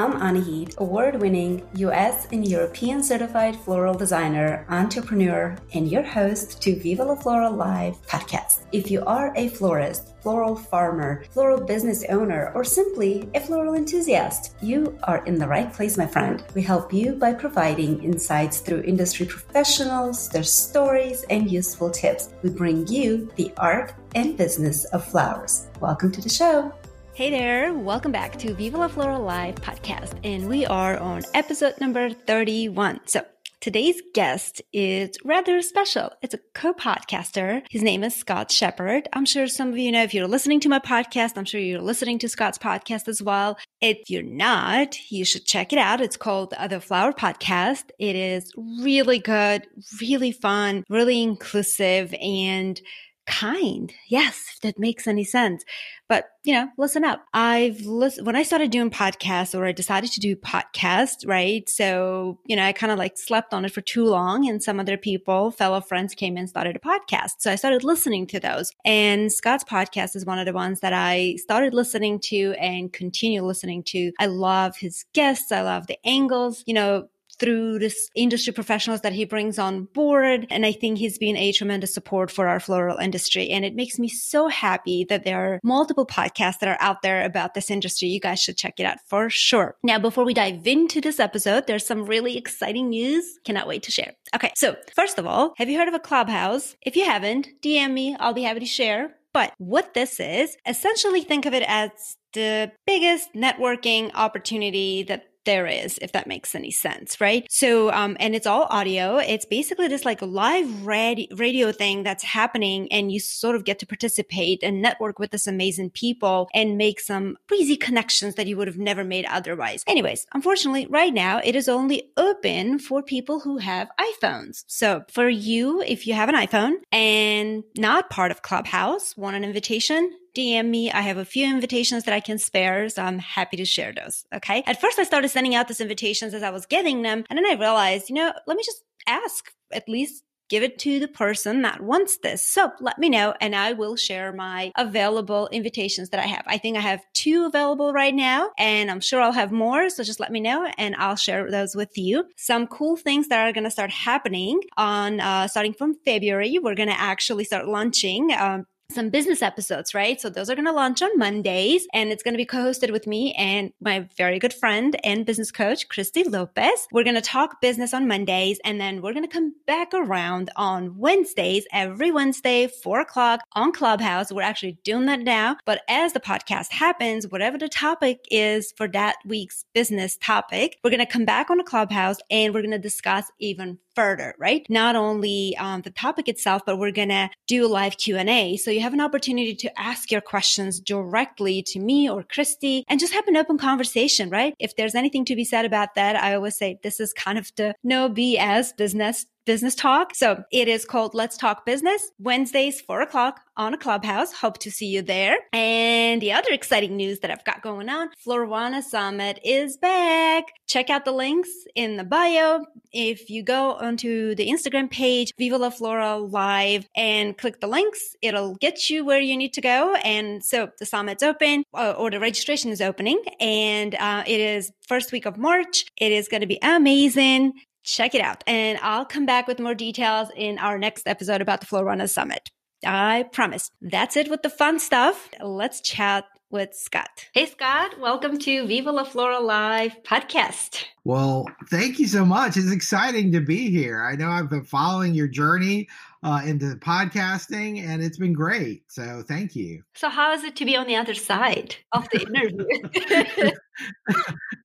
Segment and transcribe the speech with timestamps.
[0.00, 6.80] I'm Anahit, award winning US and European certified floral designer, entrepreneur, and your host to
[6.80, 8.62] Viva la Flora Live podcast.
[8.72, 14.54] If you are a florist, floral farmer, floral business owner, or simply a floral enthusiast,
[14.62, 16.44] you are in the right place, my friend.
[16.54, 22.30] We help you by providing insights through industry professionals, their stories, and useful tips.
[22.42, 25.66] We bring you the art and business of flowers.
[25.78, 26.72] Welcome to the show.
[27.20, 31.78] Hey there, welcome back to Viva La Flora Live podcast, and we are on episode
[31.78, 33.00] number 31.
[33.04, 33.26] So,
[33.60, 36.12] today's guest is rather special.
[36.22, 37.60] It's a co podcaster.
[37.68, 39.06] His name is Scott Shepherd.
[39.12, 41.82] I'm sure some of you know if you're listening to my podcast, I'm sure you're
[41.82, 43.58] listening to Scott's podcast as well.
[43.82, 46.00] If you're not, you should check it out.
[46.00, 47.90] It's called The Flower Podcast.
[47.98, 49.66] It is really good,
[50.00, 52.80] really fun, really inclusive, and
[53.30, 53.92] kind.
[54.08, 55.64] Yes, if that makes any sense.
[56.08, 57.24] But, you know, listen up.
[57.32, 61.68] I've listened when I started doing podcasts or I decided to do podcasts, right?
[61.68, 64.80] So, you know, I kind of like slept on it for too long and some
[64.80, 67.34] other people, fellow friends came and started a podcast.
[67.38, 68.72] So I started listening to those.
[68.84, 73.42] And Scott's podcast is one of the ones that I started listening to and continue
[73.44, 74.10] listening to.
[74.18, 75.52] I love his guests.
[75.52, 76.64] I love the angles.
[76.66, 77.08] You know,
[77.40, 80.46] through this industry professionals that he brings on board.
[80.50, 83.48] And I think he's been a tremendous support for our floral industry.
[83.48, 87.24] And it makes me so happy that there are multiple podcasts that are out there
[87.24, 88.08] about this industry.
[88.08, 89.76] You guys should check it out for sure.
[89.82, 93.24] Now, before we dive into this episode, there's some really exciting news.
[93.44, 94.12] Cannot wait to share.
[94.34, 94.52] Okay.
[94.54, 96.76] So first of all, have you heard of a clubhouse?
[96.82, 98.16] If you haven't, DM me.
[98.20, 99.14] I'll be happy to share.
[99.32, 101.90] But what this is, essentially think of it as
[102.32, 107.44] the biggest networking opportunity that there is, if that makes any sense, right?
[107.50, 109.16] So, um, and it's all audio.
[109.16, 113.86] It's basically this like live radio, thing that's happening and you sort of get to
[113.86, 118.68] participate and network with this amazing people and make some crazy connections that you would
[118.68, 119.82] have never made otherwise.
[119.86, 124.64] Anyways, unfortunately, right now it is only open for people who have iPhones.
[124.68, 129.44] So for you, if you have an iPhone and not part of Clubhouse, want an
[129.44, 130.90] invitation, DM me.
[130.90, 134.24] I have a few invitations that I can spare, so I'm happy to share those.
[134.34, 134.62] Okay.
[134.66, 137.46] At first, I started sending out these invitations as I was getting them, and then
[137.46, 141.62] I realized, you know, let me just ask at least give it to the person
[141.62, 142.44] that wants this.
[142.44, 146.42] So let me know and I will share my available invitations that I have.
[146.46, 149.88] I think I have two available right now and I'm sure I'll have more.
[149.88, 152.24] So just let me know and I'll share those with you.
[152.36, 156.58] Some cool things that are going to start happening on, uh, starting from February.
[156.58, 160.20] We're going to actually start launching, um, some business episodes, right?
[160.20, 163.06] So those are going to launch on Mondays and it's going to be co-hosted with
[163.06, 166.88] me and my very good friend and business coach, Christy Lopez.
[166.92, 170.50] We're going to talk business on Mondays and then we're going to come back around
[170.56, 174.32] on Wednesdays, every Wednesday, four o'clock on Clubhouse.
[174.32, 175.56] We're actually doing that now.
[175.64, 180.90] But as the podcast happens, whatever the topic is for that week's business topic, we're
[180.90, 184.64] going to come back on a Clubhouse and we're going to discuss even further, right?
[184.70, 188.56] Not only um, the topic itself, but we're going to do live Q&A.
[188.56, 192.98] So you have an opportunity to ask your questions directly to me or Christy and
[192.98, 194.54] just have an open conversation, right?
[194.58, 197.52] If there's anything to be said about that, I always say this is kind of
[197.56, 200.14] the no BS business business talk.
[200.14, 204.32] So it is called Let's Talk Business Wednesdays, four o'clock on a clubhouse.
[204.32, 205.36] Hope to see you there.
[205.52, 210.44] And the other exciting news that I've got going on, Florwana Summit is back.
[210.66, 212.64] Check out the links in the bio.
[212.92, 218.16] If you go onto the Instagram page, Viva La Flora Live and click the links,
[218.22, 219.94] it'll get you where you need to go.
[219.96, 224.72] And so the summit's open uh, or the registration is opening and uh, it is
[224.88, 225.84] first week of March.
[225.96, 227.52] It is going to be amazing
[227.82, 228.42] check it out.
[228.46, 232.50] And I'll come back with more details in our next episode about the Florwana Summit.
[232.84, 233.70] I promise.
[233.80, 235.28] That's it with the fun stuff.
[235.40, 237.28] Let's chat with Scott.
[237.32, 238.00] Hey, Scott.
[238.00, 240.84] Welcome to Viva La Flora Live podcast.
[241.04, 242.56] Well, thank you so much.
[242.56, 244.02] It's exciting to be here.
[244.02, 245.88] I know I've been following your journey
[246.22, 248.82] uh, into podcasting, and it's been great.
[248.88, 249.82] So thank you.
[249.94, 253.52] So, how is it to be on the other side of the interview?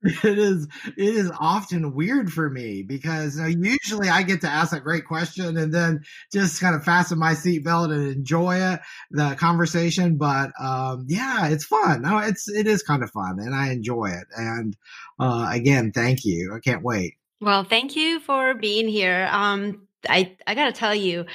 [0.04, 0.68] it is.
[0.98, 4.82] It is often weird for me because you know, usually I get to ask a
[4.82, 6.04] great question and then
[6.34, 8.82] just kind of fasten my seatbelt and enjoy it,
[9.12, 10.18] the conversation.
[10.18, 12.02] But um, yeah, it's fun.
[12.02, 14.28] No, it's it is kind of fun, and I enjoy it.
[14.36, 14.76] And
[15.20, 16.54] uh, again, thank you.
[16.54, 17.16] I can't wait.
[17.42, 19.30] Well, thank you for being here.
[19.32, 21.26] Um, I I gotta tell you,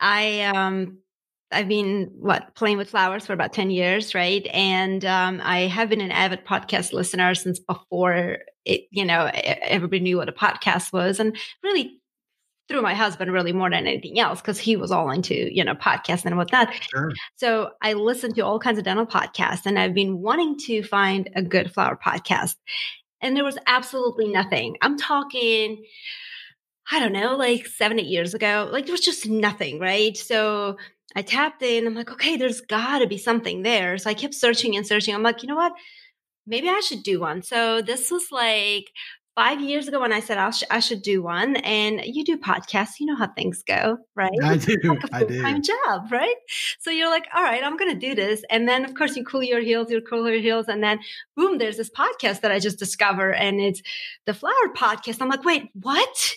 [0.00, 0.98] I um
[1.50, 4.46] I've been what playing with flowers for about 10 years, right?
[4.52, 10.00] And um, I have been an avid podcast listener since before it, you know, everybody
[10.00, 11.20] knew what a podcast was.
[11.20, 12.00] And really
[12.68, 15.74] through my husband, really more than anything else, because he was all into, you know,
[15.74, 16.70] podcasts and whatnot.
[16.80, 17.12] Sure.
[17.36, 21.28] So I listened to all kinds of dental podcasts and I've been wanting to find
[21.36, 22.54] a good flower podcast.
[23.20, 24.76] and there was absolutely nothing.
[24.82, 25.84] I'm talking,
[26.90, 28.68] I don't know, like seven, eight years ago.
[28.70, 30.16] Like there was just nothing, right?
[30.16, 30.76] So
[31.14, 31.86] I tapped in.
[31.86, 33.98] I'm like, okay, there's got to be something there.
[33.98, 35.14] So I kept searching and searching.
[35.14, 35.72] I'm like, you know what?
[36.46, 37.42] Maybe I should do one.
[37.42, 38.86] So this was like
[39.34, 41.56] five years ago when I said I, sh- I should do one.
[41.56, 44.30] And you do podcasts, you know how things go, right?
[44.42, 44.76] I do.
[44.82, 45.34] Like a I do.
[45.34, 46.34] full-time job, right?
[46.80, 48.42] So you're like, all right, I'm going to do this.
[48.50, 50.66] And then, of course, you cool your heels, you cool your heels.
[50.68, 50.98] And then,
[51.36, 53.32] boom, there's this podcast that I just discovered.
[53.32, 53.82] And it's
[54.26, 55.22] the Flower Podcast.
[55.22, 56.34] I'm like, wait, what?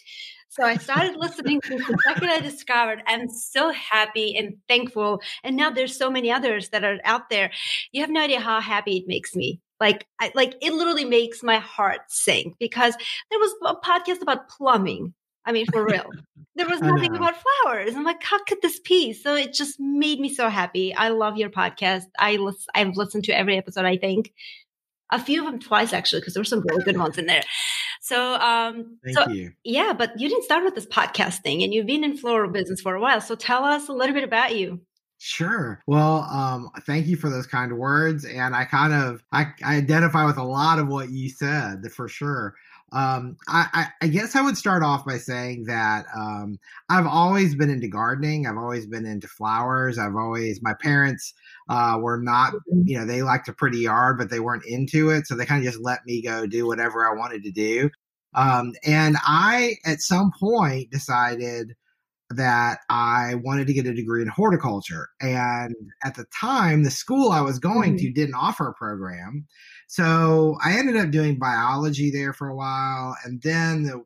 [0.56, 3.04] So I started listening to the second I discovered.
[3.08, 5.22] I'm so happy and thankful.
[5.44, 7.52] And now there's so many others that are out there.
[7.92, 9.60] You have no idea how happy it makes me.
[9.82, 12.96] Like, I, like it literally makes my heart sing because
[13.30, 15.14] there was a podcast about plumbing.
[15.46, 16.10] I mean, for real.
[16.56, 17.94] There was nothing about flowers.
[17.94, 19.12] I'm like, how could this be?
[19.12, 20.96] So it just made me so happy.
[20.96, 22.04] I love your podcast.
[22.18, 24.32] I listen, I've listened to every episode, I think.
[25.12, 27.44] A few of them twice actually, because there were some really good ones in there.
[28.06, 29.52] So, um, Thank so you.
[29.64, 32.80] yeah, but you didn't start with this podcast thing, and you've been in floral business
[32.80, 33.20] for a while.
[33.20, 34.80] So tell us a little bit about you.
[35.18, 35.82] Sure.
[35.88, 40.24] Well, um, thank you for those kind words, and I kind of I, I identify
[40.24, 42.54] with a lot of what you said for sure.
[42.96, 46.58] Um, I, I, I guess I would start off by saying that um,
[46.90, 48.48] I've always been into gardening.
[48.48, 50.00] I've always been into flowers.
[50.00, 51.34] I've always my parents
[51.70, 52.54] uh, were not,
[52.86, 55.60] you know, they liked a pretty yard, but they weren't into it, so they kind
[55.66, 57.90] of just let me go do whatever I wanted to do.
[58.34, 61.74] Um, and I, at some point, decided
[62.32, 65.10] that I wanted to get a degree in horticulture.
[65.22, 68.00] And at the time, the school I was going Mhm.
[68.00, 69.46] to didn't offer a program.
[69.88, 73.16] So I ended up doing biology there for a while.
[73.24, 74.04] And then the,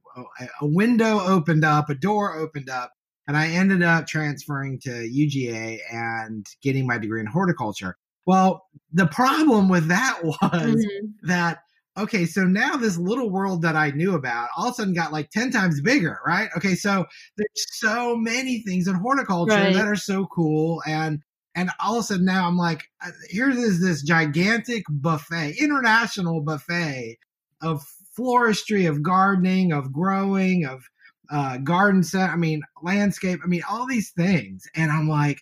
[0.62, 2.92] a, window opened up, a door opened up,
[3.28, 7.98] and I ended up transferring to UGA and getting my degree in horticulture.
[8.26, 11.14] Well, the problem with that was Mhm.
[11.24, 11.60] that
[12.00, 15.12] okay so now this little world that i knew about all of a sudden got
[15.12, 16.50] like 10 times bigger right?
[16.58, 17.06] Okay so
[17.38, 19.74] there's so many things in horticulture Right.
[19.74, 21.20] that are so cool and
[21.56, 26.42] and all of a sudden now i'm like uh, here is this gigantic buffet international
[26.42, 27.18] buffet
[27.62, 27.84] of
[28.18, 30.84] floristry of gardening of growing of
[31.32, 35.40] uh garden set i mean landscape i mean all these things and i'm like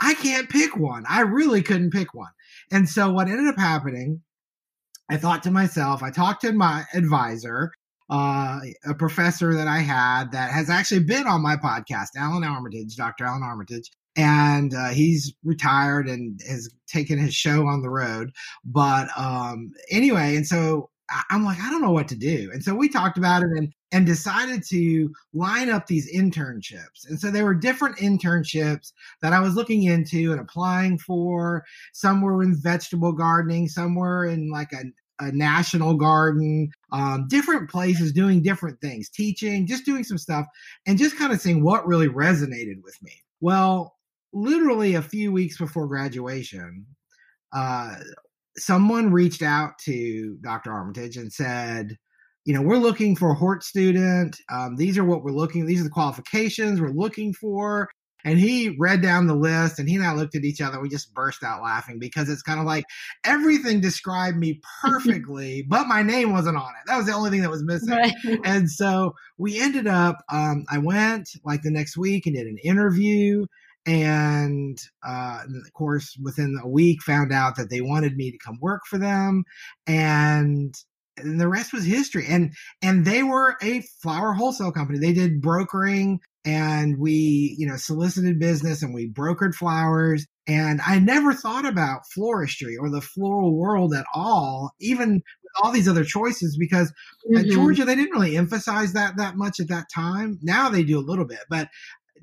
[0.00, 1.04] i can't pick one.
[1.08, 2.32] I really couldn't pick one.
[2.72, 4.20] And so what ended up happening
[5.10, 7.72] I thought to myself, I talked to my advisor,
[8.10, 12.96] uh, a professor that I had that has actually been on my podcast, Allan Armitage,
[12.96, 13.24] Dr.
[13.24, 13.90] Allan Armitage.
[14.14, 18.30] And uh, he's retired and has taken his show on the road.
[18.64, 20.90] But um, anyway, and so
[21.30, 22.50] I'm like, I don't know what to do.
[22.52, 27.08] And so we talked about it and, and decided to line up these internships.
[27.08, 31.64] And so there were different internships that I was looking into and applying for.
[31.92, 34.84] Some were in vegetable gardening, some were in like a,
[35.24, 40.46] a national garden, um, different places doing different things, teaching, just doing some stuff,
[40.86, 43.12] and just kind of seeing what really resonated with me.
[43.40, 43.96] Well,
[44.32, 46.86] literally a few weeks before graduation,
[47.52, 47.96] uh,
[48.56, 50.72] someone reached out to Dr.
[50.72, 51.96] Armitage and said,
[52.44, 54.36] you know, we're looking for a Hort student.
[54.50, 55.66] Um, these are what we're looking.
[55.66, 57.88] These are the qualifications we're looking for.
[58.24, 60.80] And he read down the list, and he and I looked at each other.
[60.80, 62.84] We just burst out laughing because it's kind of like
[63.24, 66.86] everything described me perfectly, but my name wasn't on it.
[66.86, 67.90] That was the only thing that was missing.
[67.90, 68.12] Right.
[68.44, 70.18] And so we ended up.
[70.32, 73.44] Um, I went like the next week and did an interview,
[73.86, 78.38] and uh, and of course, within a week, found out that they wanted me to
[78.38, 79.44] come work for them,
[79.86, 80.74] and
[81.18, 82.26] and the rest was history.
[82.28, 84.98] And and they were a flower wholesale company.
[84.98, 90.26] They did brokering, and we you know solicited business, and we brokered flowers.
[90.46, 95.70] And I never thought about floristry or the floral world at all, even with all
[95.72, 96.92] these other choices, because
[97.36, 97.50] at Mhm.
[97.50, 100.38] Georgia they didn't really emphasize that that much at that time.
[100.42, 101.68] Now they do a little bit, but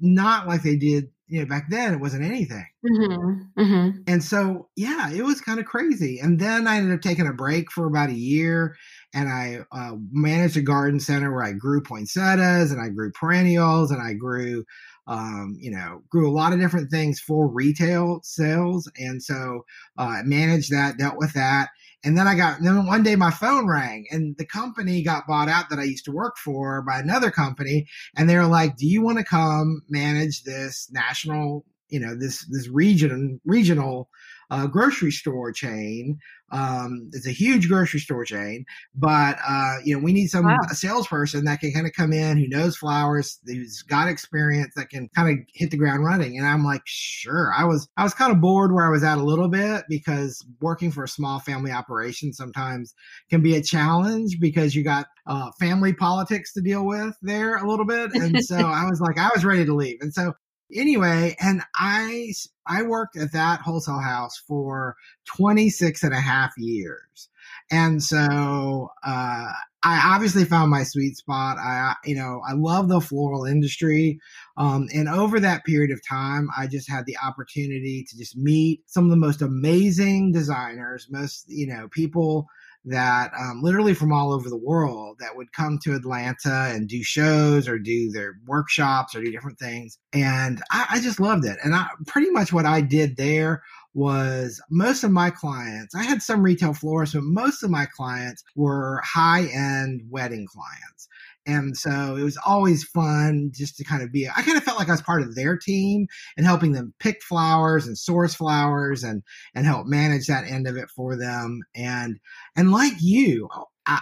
[0.01, 1.93] not like they did you know back then.
[1.93, 2.65] It wasn't anything.
[2.85, 3.51] Mhm.
[3.57, 4.03] Mhm.
[4.07, 6.19] And so, yeah, it was kind of crazy.
[6.19, 8.75] And then I ended up taking a break for about a year
[9.13, 13.91] and I uh, managed a garden center where I grew poinsettias and I grew perennials
[13.91, 14.63] and I grew,
[15.09, 18.89] um, you know, grew a lot of different things for retail sales.
[18.97, 19.65] And so
[19.97, 21.69] uh, managed that, dealt with that.
[22.03, 25.49] And then I got, then one day my phone rang and the company got bought
[25.49, 27.87] out that I used to work for by another company.
[28.15, 32.45] And they were like, do you want to come manage this national you know this
[32.49, 34.09] this region regional
[34.51, 36.19] uh, grocery store chain
[36.51, 38.65] Um, it's a huge grocery store chain,
[38.95, 40.57] but uh, you know, we need some wow.
[40.71, 45.09] salesperson that can kind of come in who knows flowers, who's got experience, that can
[45.15, 46.37] kind of hit the ground running.
[46.37, 47.51] And I'm like, sure.
[47.55, 50.45] I was I was kind of bored where I was at a little bit because
[50.61, 52.93] working for a small family operation sometimes
[53.29, 57.69] can be a challenge because you got uh, family politics to deal with there a
[57.69, 58.13] little bit.
[58.13, 59.97] And so I was like, I was ready to leave.
[60.01, 60.33] And so
[60.73, 62.33] anyway, and I
[62.65, 64.95] I worked at that wholesale house for
[65.25, 67.29] 26 and a half years.
[67.71, 69.51] And so uh,
[69.83, 71.57] I obviously found my sweet spot.
[71.57, 74.19] I, you know, I love the floral industry.
[74.57, 78.81] Um, and over that period of time, I just had the opportunity to just meet
[78.87, 82.47] some of the most amazing designers, most, you know, people
[82.85, 87.03] that um, literally from all over the world that would come to Atlanta and do
[87.03, 89.97] shows or do their workshops or do different things.
[90.13, 91.57] And I, I just loved it.
[91.63, 93.61] And I pretty much what I did there
[93.93, 98.43] was most of my clients, I had some retail florists, but most of my clients
[98.55, 101.07] were high end wedding clients.
[101.45, 104.77] And so it was always fun just to kind of be, I kind of felt
[104.77, 109.03] like I was part of their team and helping them pick flowers and source flowers
[109.03, 109.23] and,
[109.55, 111.61] and help manage that end of it for them.
[111.75, 112.19] And,
[112.55, 113.49] and like you,
[113.87, 114.01] I,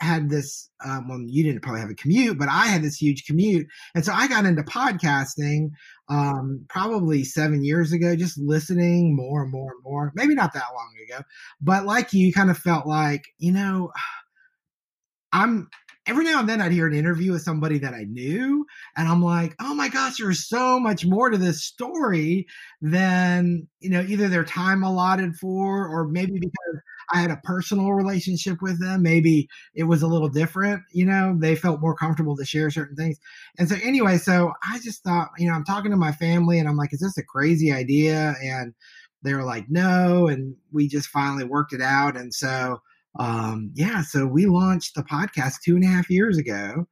[0.00, 2.96] I had this, um, well, you didn't probably have a commute, but I had this
[2.96, 3.66] huge commute.
[3.94, 5.70] And so I got into podcasting,
[6.08, 10.72] um, probably seven years ago, just listening more and more and more, maybe not that
[10.74, 11.22] long ago,
[11.60, 13.92] but like you kind of felt like, you know,
[15.34, 15.68] I'm
[16.06, 18.66] every now and then I'd hear an interview with somebody that I knew,
[18.96, 22.46] and I'm like, oh my gosh, there's so much more to this story
[22.80, 26.80] than you know either their time allotted for, or maybe because
[27.12, 30.82] I had a personal relationship with them, maybe it was a little different.
[30.92, 33.18] You know, they felt more comfortable to share certain things,
[33.58, 36.68] and so anyway, so I just thought, you know, I'm talking to my family, and
[36.68, 38.34] I'm like, is this a crazy idea?
[38.42, 38.74] And
[39.22, 42.80] they were like, no, and we just finally worked it out, and so
[43.18, 46.86] um, yeah, so we launched the podcast two and a half years ago,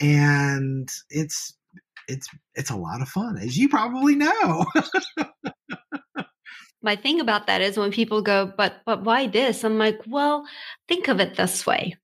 [0.00, 1.56] and it's
[2.08, 4.66] it's it's a lot of fun, as you probably know.
[6.82, 9.64] My thing about that is when people go, but but why this?
[9.64, 10.44] I'm like, well,
[10.86, 11.96] think of it this way.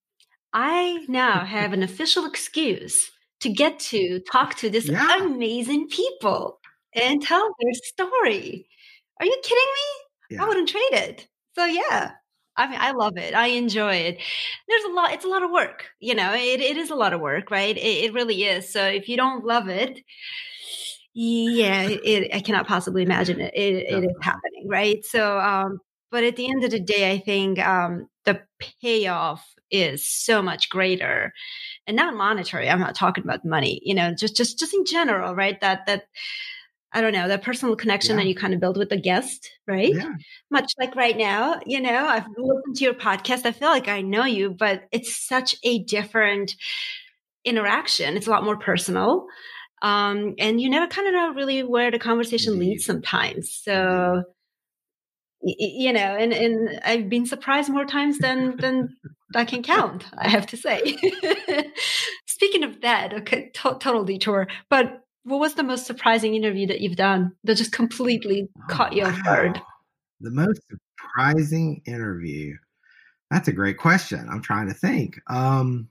[0.53, 3.11] I now have an official excuse
[3.41, 5.19] to get to talk to this yeah.
[5.23, 6.59] amazing people
[6.95, 8.67] and tell their story.
[9.21, 10.37] Are you kidding me?
[10.37, 10.45] Yeah.
[10.45, 11.29] I wouldn't trade it.
[11.57, 12.13] So yeah,
[12.57, 13.35] I mean, I love it.
[13.35, 14.19] I enjoy it.
[14.69, 15.13] There's a lot.
[15.13, 15.87] It's a lot of work.
[16.01, 17.77] You know, it, it is a lot of work, right?
[17.77, 18.71] It, it really is.
[18.73, 20.01] So if you don't love it,
[21.13, 23.53] yeah, it, I cannot possibly imagine it.
[23.55, 25.05] It, it is happening, right?
[25.05, 25.79] So, um,
[26.11, 28.41] but at the end of the day, I think um, the
[28.81, 31.33] payoff is so much greater,
[31.87, 32.69] and not monetary.
[32.69, 33.81] I'm not talking about money.
[33.85, 35.61] You know, just just just in general, right?
[35.61, 36.05] That that
[36.93, 38.25] I don't know, that personal connection yeah.
[38.25, 39.95] that you kind of build with the guest, right?
[39.95, 40.15] Yeah.
[40.51, 43.47] Much like right now, you know, I've listened to your podcast.
[43.47, 46.57] I feel like I know you, but it's such a different
[47.45, 48.17] interaction.
[48.17, 49.27] It's a lot more personal.
[49.83, 53.53] Um, and you never kind of know really where the conversation leads sometimes.
[53.53, 54.25] So,
[55.43, 58.97] you know, and, and I've been surprised more times than, than
[59.35, 60.99] I can count, I have to say.
[62.27, 66.81] Speaking of that, okay, to- total detour, but what was the most surprising interview that
[66.81, 69.61] you've done that just completely oh, caught you off guard?
[70.21, 72.57] The most surprising interview.
[73.31, 74.29] That's a great question.
[74.31, 75.21] I'm trying to think.
[75.29, 75.89] Um,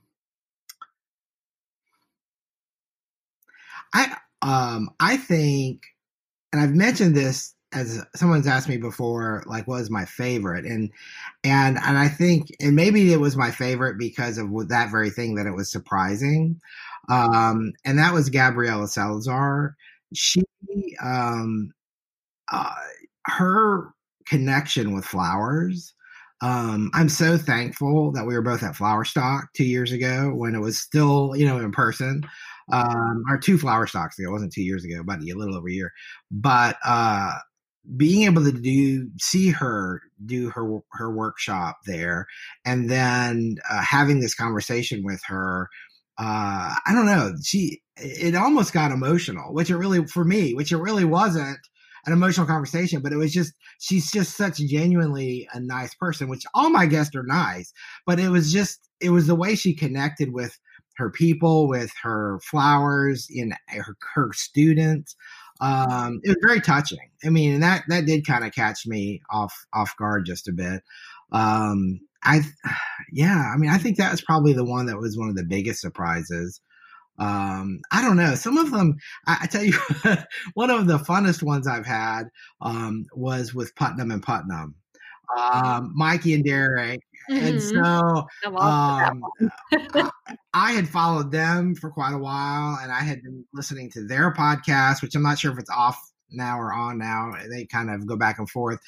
[3.92, 5.82] I um I think,
[6.52, 10.90] and I've mentioned this as someone's asked me before, like what was my favorite, and
[11.44, 15.36] and and I think, and maybe it was my favorite because of that very thing
[15.36, 16.60] that it was surprising.
[17.10, 19.76] Um, and that was Gabriela Salazar.
[20.14, 20.42] She,
[21.02, 21.72] um,
[22.52, 22.74] uh,
[23.26, 23.92] her
[24.26, 25.92] connection with flowers.
[26.42, 30.60] Um, I'm so thankful that we were both at Flowerstock two years ago when it
[30.60, 32.22] was still, you know, in person.
[32.72, 34.28] Um, or two Flowerstocks ago.
[34.28, 35.92] It wasn't two years ago, but a little over a year.
[36.30, 37.32] But uh,
[37.96, 42.26] being able to do see her do her her workshop there,
[42.64, 45.68] and then uh, having this conversation with her
[46.20, 47.32] uh, I don't know.
[47.42, 51.58] She, it almost got emotional, which it really, for me, which it really wasn't
[52.06, 56.44] an emotional conversation, but it was just, she's just such genuinely a nice person, which
[56.52, 57.72] all my guests are nice,
[58.06, 60.58] but it was just, it was the way she connected with
[60.96, 65.16] her people, with her flowers, in her, her students.
[65.62, 67.10] Um, it was very touching.
[67.24, 70.82] I mean, that, that did kind of catch me off, off guard just a bit.
[71.32, 72.40] Um, I,
[73.12, 75.44] yeah, I mean, I think that was probably the one that was one of the
[75.44, 76.60] biggest surprises.
[77.18, 78.34] Um, I don't know.
[78.34, 78.96] Some of them,
[79.26, 79.74] I, I tell you,
[80.54, 82.24] one of the funnest ones I've had
[82.62, 84.74] um, was with Putnam and Putnam.
[85.36, 86.98] um, Mikey and Darroch.
[87.30, 87.46] Mm-hmm.
[87.46, 89.22] And so um,
[90.54, 94.32] I had followed them for quite a while and I had been listening to their
[94.32, 95.98] podcast, which I'm not sure if it's off
[96.32, 97.32] now or on now.
[97.50, 98.80] They kind of go back and forth.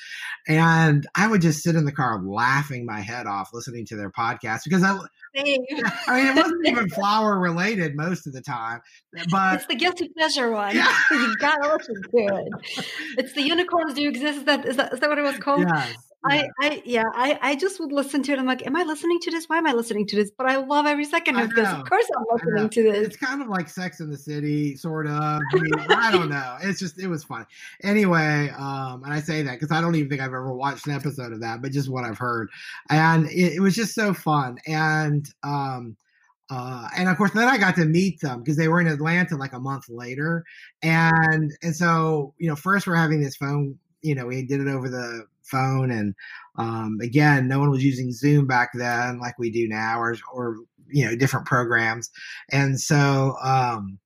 [0.46, 4.10] And I would just sit in the car laughing my head off listening to their
[4.10, 4.98] podcast because I,
[5.36, 8.80] I mean, it wasn't even flower related most of the time,
[9.30, 10.76] but it's the guilty pleasure one.
[10.76, 10.94] Yeah.
[11.10, 12.86] you gotta listen to it.
[13.18, 14.38] It's the unicorns do exist.
[14.38, 15.60] Is that is that is that what it was called?
[15.60, 15.96] Yes.
[16.24, 18.38] I, I, yeah, I, I just would listen to it.
[18.38, 19.48] I'm like, am I listening to this?
[19.48, 20.30] Why am I listening to this?
[20.30, 21.68] But I love every second of this.
[21.68, 23.06] Of course, I'm listening to this.
[23.08, 25.12] It's kind of like Sex in the City, sort of.
[25.20, 26.58] I, mean, I don't know.
[26.62, 27.44] It's just, it was funny.
[27.82, 30.94] Anyway, um, and I say that because I don't even think I've ever watched an
[30.94, 32.50] episode of that, but just what I've heard,
[32.88, 34.58] and it, it was just so fun.
[34.66, 35.96] And um,
[36.50, 39.36] uh, and of course, then I got to meet them because they were in Atlanta
[39.36, 40.44] like a month later,
[40.82, 43.78] and and so you know, first we're having this phone.
[44.02, 45.90] You know, we did it over the phone.
[45.90, 46.14] And
[46.56, 50.56] um, again, no one was using Zoom back then like we do now, or or
[50.88, 52.10] you know different programs.
[52.50, 53.98] And so, um,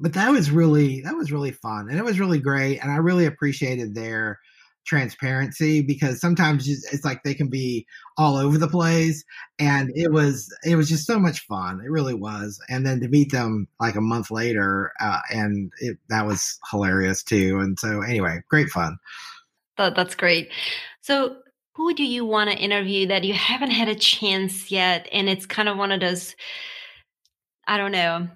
[0.00, 2.96] but that was really that was really fun, and it was really great, and I
[2.96, 4.38] really appreciated their
[4.84, 7.86] transparency because sometimes it's like they can be
[8.18, 9.24] all over the place
[9.58, 13.08] and it was it was just so much fun it really was and then to
[13.08, 18.02] meet them like a month later uh, and it that was hilarious too and so
[18.02, 18.96] anyway great fun
[19.76, 20.50] that, that's great.
[21.00, 21.36] So,
[21.74, 25.08] who do you want to interview that you haven't had a chance yet?
[25.10, 26.36] And it's kind of one of those,
[27.66, 28.28] I don't know,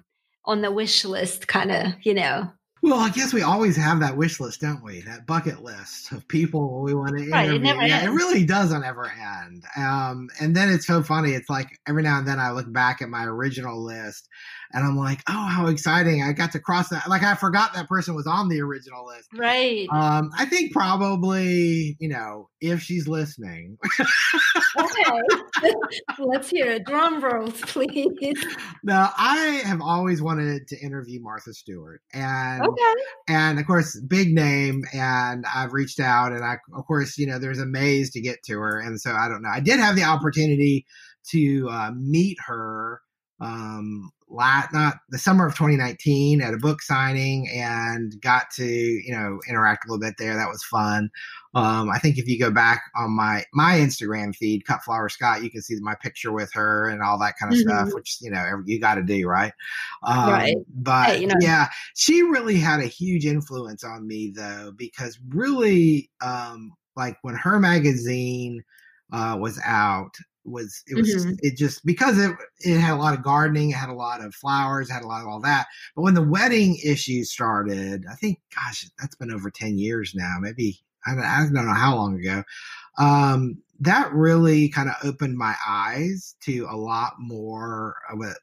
[0.43, 4.17] on the wish list, kind of, you know, well, I guess we always have that
[4.17, 5.01] wish list, don't we?
[5.01, 7.33] That bucket list of people we want to interview.
[7.33, 8.05] Right, it yeah, ends.
[8.07, 9.63] it really doesn't ever end.
[9.75, 11.31] Um, and then it's so funny.
[11.31, 14.29] It's like every now and then I look back at my original list
[14.71, 16.21] and I'm like, oh, how exciting!
[16.21, 17.09] I got to cross that.
[17.09, 19.27] Like I forgot that person was on the original list.
[19.35, 19.87] Right.
[19.91, 23.77] Um, I think probably, you know, if she's listening.
[23.99, 25.21] okay.
[26.19, 26.85] Let's hear it.
[26.85, 28.45] Drum rolls, please.
[28.83, 33.01] Now, I have always wanted to interview Martha Stewart, and okay.
[33.27, 37.39] and of course, big name, and I've reached out, and I, of course, you know,
[37.39, 39.49] there's a maze to get to her, and so I don't know.
[39.49, 40.85] I did have the opportunity
[41.31, 43.01] to uh, meet her
[43.41, 49.11] um, lat, not the summer of 2019 at a book signing and got to, you
[49.11, 50.35] know, interact a little bit there.
[50.35, 51.09] That was fun.
[51.55, 55.43] Um, I think if you go back on my, my Instagram feed, Cut Flower Scott,
[55.43, 57.69] you can see my picture with her and all that kind of mm-hmm.
[57.69, 59.51] stuff, which, you know, you got to do, right?
[60.03, 60.55] Um, right.
[60.75, 61.35] But hey, you know.
[61.39, 67.35] yeah, she really had a huge influence on me though, because really, um, like when
[67.35, 68.63] her magazine,
[69.11, 71.33] uh, was out, was it was mm-hmm.
[71.39, 74.33] it just because it it had a lot of gardening, it had a lot of
[74.33, 75.67] flowers, had a lot of all that.
[75.95, 80.37] But when the wedding issue started, I think, gosh, that's been over ten years now.
[80.39, 82.43] Maybe I don't, I don't know how long ago.
[82.97, 87.95] Um, that really kind of opened my eyes to a lot more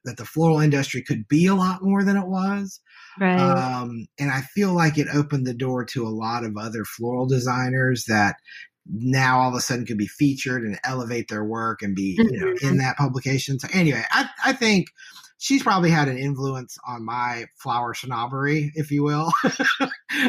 [0.04, 2.80] that the floral industry could be a lot more than it was.
[3.20, 3.38] Right.
[3.38, 7.26] Um, and I feel like it opened the door to a lot of other floral
[7.26, 8.36] designers that
[8.88, 12.40] now all of a sudden could be featured and elevate their work and be you
[12.40, 12.78] know in mm-hmm.
[12.78, 13.58] that publication.
[13.58, 14.86] So anyway, I I think
[15.38, 19.32] she's probably had an influence on my flower snobbery, if you will.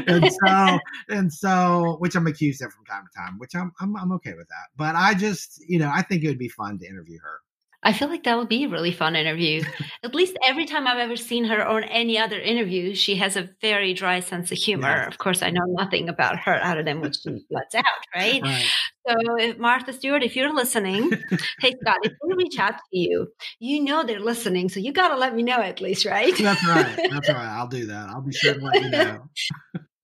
[0.08, 3.96] and so and so which I'm accused of from time to time, which I'm, I'm
[3.96, 4.67] I'm okay with that.
[4.76, 7.39] But I just, you know, I think it would be fun to interview her.
[7.88, 9.63] I feel like that would be a really fun interview.
[10.04, 13.50] At least every time I've ever seen her or any other interview, she has a
[13.62, 14.89] very dry sense of humor.
[14.89, 15.08] Yeah.
[15.08, 18.41] Of course, I know nothing about her other than what she lets out, right?
[18.43, 18.65] right.
[19.08, 21.12] So, if Martha Stewart, if you're listening,
[21.62, 23.28] hey Scott, if they reach out to you,
[23.60, 26.38] you know they're listening, so you got to let me know at least, right?
[26.38, 27.08] That's right.
[27.10, 27.38] That's right.
[27.38, 28.10] I'll do that.
[28.10, 29.30] I'll be sure to let you know.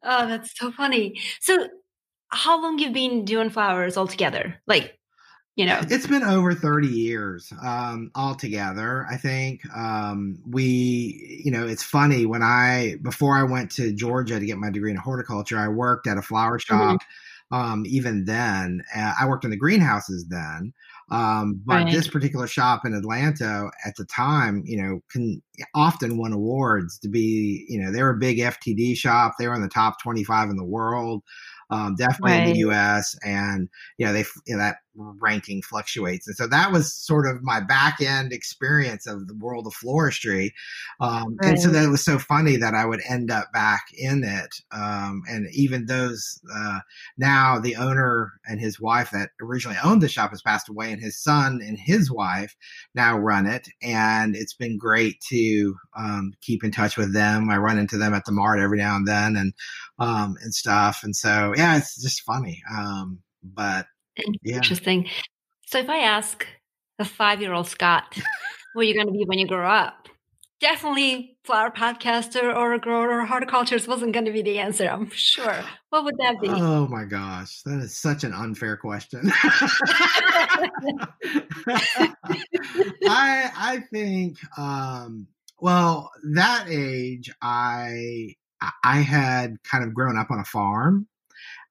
[0.04, 1.20] oh, that's so funny.
[1.42, 1.68] So,
[2.30, 4.62] how long you've been doing flowers altogether?
[4.68, 4.98] Like
[5.56, 11.66] you know it's been over 30 years um altogether i think um we you know
[11.66, 15.60] it's funny when i before i went to georgia to get my degree in horticulture
[15.60, 16.76] i worked at a flower mm-hmm.
[16.76, 17.00] shop
[17.52, 17.56] mm-hmm.
[17.56, 20.74] um even then uh, i worked in the greenhouses then
[21.12, 21.92] um, but right.
[21.92, 25.44] this particular shop in Atlanta at the time, you know, can
[25.76, 29.34] often won awards to be, you know, they were a big FTD shop.
[29.38, 31.22] They were in the top 25 in the world
[31.74, 32.48] um, definitely right.
[32.48, 33.16] in the U.S.
[33.26, 37.44] And you know, they you know, that ranking fluctuates, and so that was sort of
[37.44, 40.52] my back end experience of the world of floristry.
[41.00, 41.52] Um, right.
[41.52, 44.56] And so that was so funny that I would end up back in it.
[44.72, 46.80] Um, and even those uh,
[47.18, 51.02] now, the owner and his wife that originally owned the shop has passed away, and
[51.02, 52.56] his son and his wife
[52.96, 57.50] now run it, and it's been great to um, keep in touch with them.
[57.50, 59.54] I run into them at the mart every now and then, and
[60.00, 61.02] um, and stuff.
[61.04, 62.62] And so, yeah, it's just funny.
[62.76, 63.88] Um, but
[64.46, 65.06] Interesting.
[65.06, 65.12] Yeah.
[65.66, 66.46] So if I ask
[67.00, 68.18] a five year old Scott,
[68.74, 70.08] what are you going to be when you grow up?
[70.60, 75.10] Definitely flower podcaster or a grower or horticulturist wasn't going to be the answer, I'm
[75.10, 75.64] sure.
[75.90, 76.48] What would that be?
[76.48, 79.32] Oh my gosh, that is such an unfair question.
[83.06, 85.28] I I think um
[85.60, 88.36] well, that age I
[88.84, 91.08] I had kind of grown up on a farm,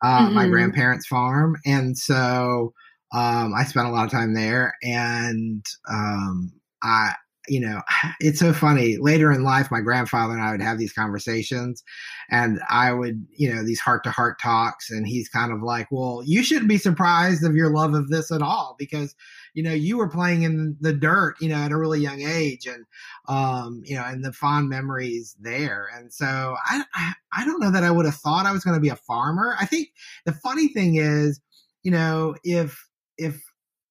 [0.02, 0.34] uh, mm-hmm.
[0.34, 2.72] my grandparents' farm, and so
[3.12, 4.74] um, I spent a lot of time there.
[4.82, 7.12] And um, I,
[7.48, 7.82] you know,
[8.20, 8.96] it's so funny.
[8.96, 11.82] Later in life, my grandfather and I would have these conversations,
[12.30, 14.90] and I would, you know, these heart to heart talks.
[14.90, 18.30] And he's kind of like, Well, you shouldn't be surprised of your love of this
[18.32, 19.14] at all because,
[19.54, 22.66] you know, you were playing in the dirt, you know, at a really young age.
[22.66, 22.84] And,
[23.28, 25.88] um, you know, and the fond memories there.
[25.94, 26.84] And so I,
[27.32, 29.56] I don't know that I would have thought I was going to be a farmer.
[29.60, 29.88] I think
[30.24, 31.40] the funny thing is,
[31.82, 32.88] you know, if,
[33.18, 33.42] if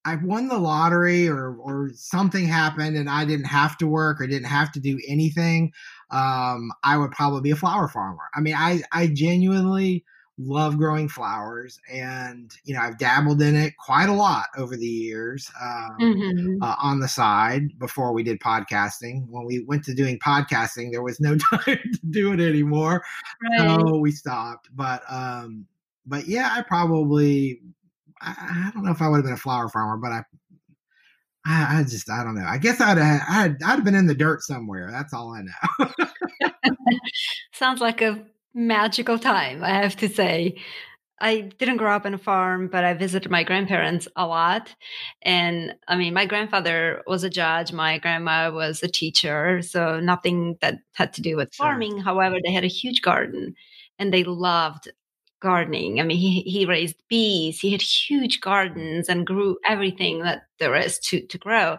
[0.03, 4.25] I won the lottery or or something happened and I didn't have to work or
[4.25, 5.71] didn't have to do anything,
[6.09, 8.23] um, I would probably be a flower farmer.
[8.33, 10.03] I mean, I I genuinely
[10.47, 14.85] love growing flowers and you know i've dabbled in it quite a lot over the
[14.85, 16.63] years um, mm-hmm.
[16.63, 21.03] uh, on the side before we did podcasting when we went to doing podcasting there
[21.03, 23.03] was no time to do it anymore
[23.57, 23.79] right.
[23.79, 25.65] so we stopped but um
[26.05, 27.61] but yeah i probably
[28.21, 30.23] I, I don't know if I would have been a flower farmer, but I,
[31.45, 32.45] I, I just, I don't know.
[32.45, 34.89] I guess I'd have, I'd, I'd have been in the dirt somewhere.
[34.91, 35.89] That's all I know.
[37.53, 40.57] Sounds like a magical time, I have to say.
[41.19, 44.73] I didn't grow up in a farm, but I visited my grandparents a lot.
[45.21, 50.57] And I mean, my grandfather was a judge, my grandma was a teacher, so nothing
[50.61, 51.97] that had to do with farming.
[51.97, 52.03] Sure.
[52.03, 53.55] However, they had a huge garden
[53.99, 54.91] and they loved
[55.41, 55.99] gardening.
[55.99, 60.75] I mean, he, he raised bees, he had huge gardens and grew everything that there
[60.75, 61.77] is to, to grow.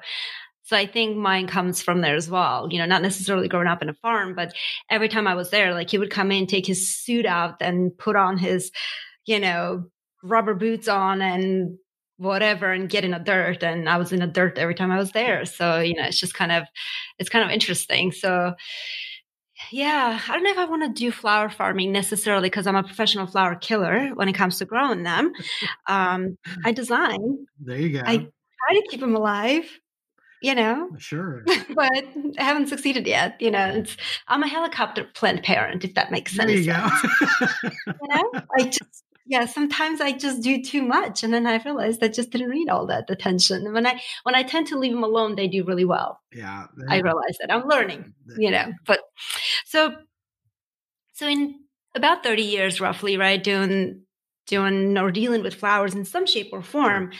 [0.72, 2.66] So I think mine comes from there as well.
[2.70, 4.54] You know, not necessarily growing up in a farm, but
[4.88, 7.94] every time I was there, like he would come in, take his suit out and
[7.98, 8.72] put on his,
[9.26, 9.90] you know,
[10.22, 11.76] rubber boots on and
[12.16, 13.62] whatever and get in the dirt.
[13.62, 15.44] And I was in the dirt every time I was there.
[15.44, 16.64] So, you know, it's just kind of,
[17.18, 18.10] it's kind of interesting.
[18.10, 18.54] So,
[19.70, 22.82] yeah, I don't know if I want to do flower farming necessarily because I'm a
[22.82, 25.32] professional flower killer when it comes to growing them.
[25.86, 27.46] Um, I design.
[27.60, 28.02] There you go.
[28.06, 29.66] I try to keep them alive,
[30.42, 30.90] you know.
[30.98, 31.44] Sure.
[31.74, 32.04] but
[32.38, 33.40] I haven't succeeded yet.
[33.40, 33.96] You know, it's,
[34.28, 36.50] I'm a helicopter plant parent, if that makes sense.
[36.50, 37.70] There you go.
[37.86, 41.96] you know, I just yeah sometimes i just do too much and then i realize
[42.02, 44.92] i just didn't need all that attention and when i when i tend to leave
[44.92, 49.00] them alone they do really well yeah i realize that i'm learning you know but
[49.64, 49.94] so
[51.14, 51.54] so in
[51.94, 54.02] about 30 years roughly right doing
[54.48, 57.12] doing or dealing with flowers in some shape or form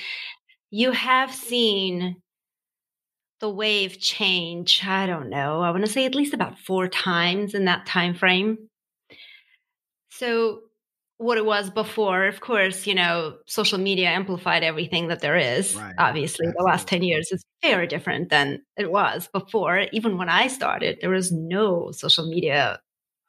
[0.71, 2.17] you have seen
[3.43, 7.53] the wave change i don't know i want to say at least about four times
[7.53, 8.57] in that time frame
[10.11, 10.61] so
[11.23, 12.27] what it was before.
[12.27, 15.75] Of course, you know, social media amplified everything that there is.
[15.75, 15.95] Right.
[15.97, 16.55] Obviously, Absolutely.
[16.59, 19.87] the last 10 years is very different than it was before.
[19.93, 22.81] Even when I started, there was no social media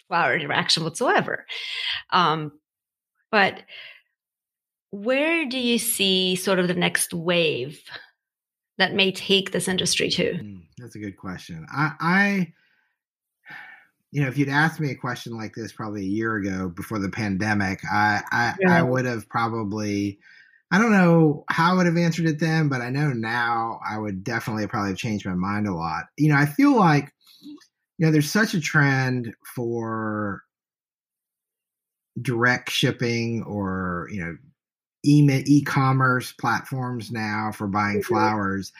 [0.07, 1.45] flower interaction whatsoever.
[2.09, 2.51] Um,
[3.31, 3.61] but
[4.91, 7.79] where do you see sort of the next wave
[8.77, 10.33] that may take this industry to?
[10.33, 11.65] Mm, that's a good question.
[11.71, 12.53] I, I
[14.11, 16.99] you know, if you'd asked me a question like this probably a year ago before
[16.99, 18.77] the pandemic, I I, yeah.
[18.77, 20.19] I would have probably
[20.71, 23.97] I don't know how I would have answered it then, but I know now I
[23.97, 26.05] would definitely probably have changed my mind a lot.
[26.17, 27.11] You know, I feel like
[27.97, 30.43] you know there's such a trend for
[32.21, 34.37] direct shipping or you know
[35.03, 38.13] e-commerce platforms now for buying mm-hmm.
[38.13, 38.71] flowers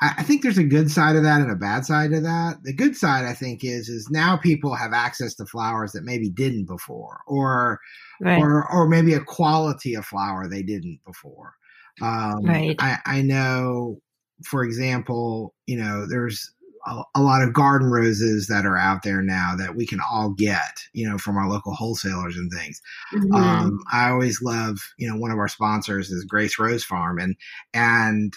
[0.00, 2.62] I, I think there's a good side of that and a bad side of that.
[2.62, 6.28] The good side, I think, is is now people have access to flowers that maybe
[6.28, 7.80] didn't before, or
[8.20, 8.40] right.
[8.40, 11.54] or or maybe a quality of flower they didn't before.
[12.00, 12.76] Um, right.
[12.78, 14.00] I, I know,
[14.44, 16.52] for example, you know, there's
[16.86, 20.30] a, a, lot of garden roses that are out there now that we can all
[20.30, 22.80] get, you know, from our local wholesalers and things.
[23.14, 23.34] Mm-hmm.
[23.34, 27.36] Um, I always love, you know, one of our sponsors is Grace Rose Farm, and
[27.74, 28.34] and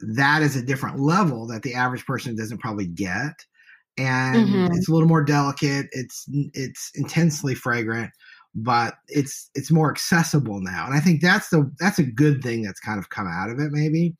[0.00, 3.46] that is a different level that the average person doesn't probably get
[3.98, 4.74] and mm-hmm.
[4.74, 8.10] it's a little more delicate it's it's intensely fragrant
[8.54, 12.62] but it's it's more accessible now and i think that's the that's a good thing
[12.62, 14.14] that's kind of come out of it maybe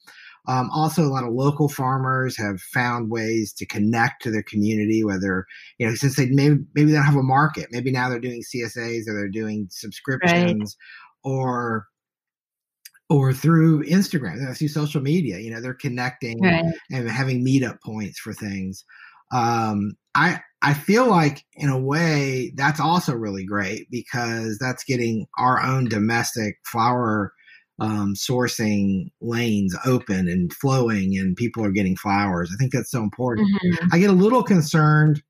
[0.48, 5.04] um, also a lot of local farmers have found ways to connect to their community
[5.04, 5.46] whether
[5.78, 8.42] you know since they maybe maybe they don't have a market maybe now they're doing
[8.42, 10.76] csas or they're doing subscriptions
[11.24, 11.30] right.
[11.32, 11.86] or
[13.12, 15.38] or through Instagram, through social media.
[15.38, 16.64] You know, they're connecting right.
[16.90, 18.84] and having meetup points for things.
[19.32, 25.26] Um, I I feel like in a way that's also really great because that's getting
[25.38, 27.32] our own domestic flower
[27.78, 32.50] um, sourcing lanes open and flowing, and people are getting flowers.
[32.52, 33.48] I think that's so important.
[33.64, 33.86] Mm-hmm.
[33.92, 35.22] I get a little concerned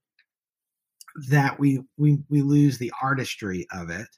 [1.28, 4.08] that we we we lose the artistry of it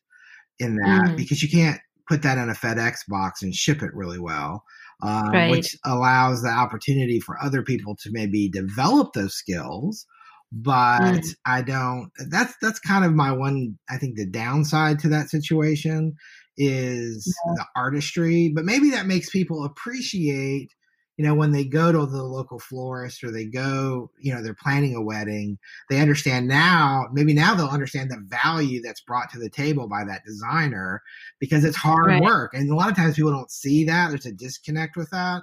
[0.59, 1.17] in that mm.
[1.17, 4.63] because you can't put that in a FedEx box and ship it really well,
[5.03, 5.51] uh, right.
[5.51, 10.07] which allows the opportunity for other people to maybe develop those skills.
[10.53, 11.35] But mm.
[11.47, 12.11] I don't.
[12.29, 13.77] That's that's kind of my one.
[13.91, 16.15] I think the downside to that situation
[16.57, 17.55] is yeah.
[17.57, 18.53] the artistry.
[18.55, 20.71] But maybe that makes people appreciate
[21.17, 24.55] you know, when they go to the local florist or they go, you know, they're
[24.55, 29.39] planning a wedding, they understand now, maybe now they'll understand the value that's brought to
[29.39, 31.03] the table by that designer
[31.39, 32.23] because it's hard right.
[32.23, 32.53] work.
[32.53, 34.09] And a lot of times people don't see that.
[34.09, 35.43] There's a disconnect with that.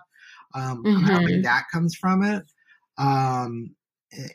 [0.54, 1.06] Um, mm-hmm.
[1.06, 2.44] I'm hoping that comes from it.
[2.98, 3.74] Um,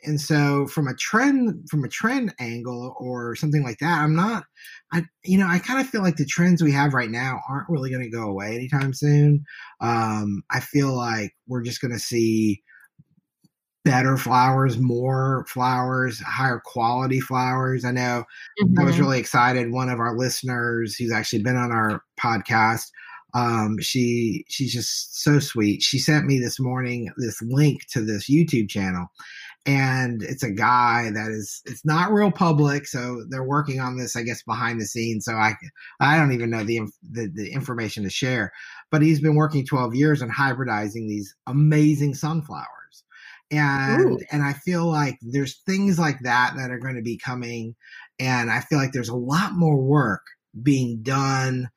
[0.03, 4.43] and so from a trend from a trend angle or something like that i'm not
[4.91, 7.69] i you know i kind of feel like the trends we have right now aren't
[7.69, 9.43] really going to go away anytime soon
[9.81, 12.61] um i feel like we're just going to see
[13.85, 18.23] better flowers more flowers higher quality flowers i know
[18.61, 18.79] mm-hmm.
[18.79, 19.03] i was mm-hmm.
[19.03, 22.89] really excited one of our listeners who's actually been on our podcast
[23.33, 25.83] um, she she's just so sweet.
[25.83, 29.07] She sent me this morning this link to this YouTube channel,
[29.67, 34.15] and it's a guy that is it's not real public so they're working on this
[34.15, 35.53] i guess behind the scenes so i
[35.99, 36.79] i don't even know the
[37.11, 38.51] the, the information to share
[38.89, 43.03] but he's been working 12 years on hybridizing these amazing sunflowers
[43.51, 44.19] and Ooh.
[44.31, 47.75] and i feel like there's things like that that are going to be coming
[48.19, 50.21] and i feel like there's a lot more work
[50.63, 51.69] being done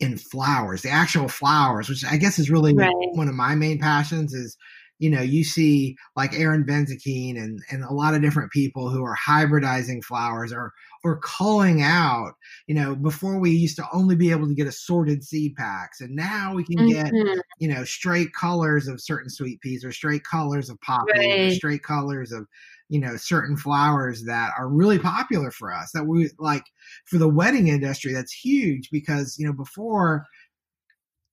[0.00, 2.90] in flowers the actual flowers which i guess is really right.
[3.12, 4.56] one of my main passions is
[5.00, 9.02] you know, you see like Erin Benzakein and, and a lot of different people who
[9.02, 12.34] are hybridizing flowers or or culling out.
[12.66, 16.14] You know, before we used to only be able to get assorted seed packs, and
[16.14, 17.12] now we can mm-hmm.
[17.12, 21.40] get you know straight colors of certain sweet peas or straight colors of poppy right.
[21.40, 22.46] or straight colors of
[22.90, 26.64] you know certain flowers that are really popular for us that we like
[27.06, 30.26] for the wedding industry that's huge because you know before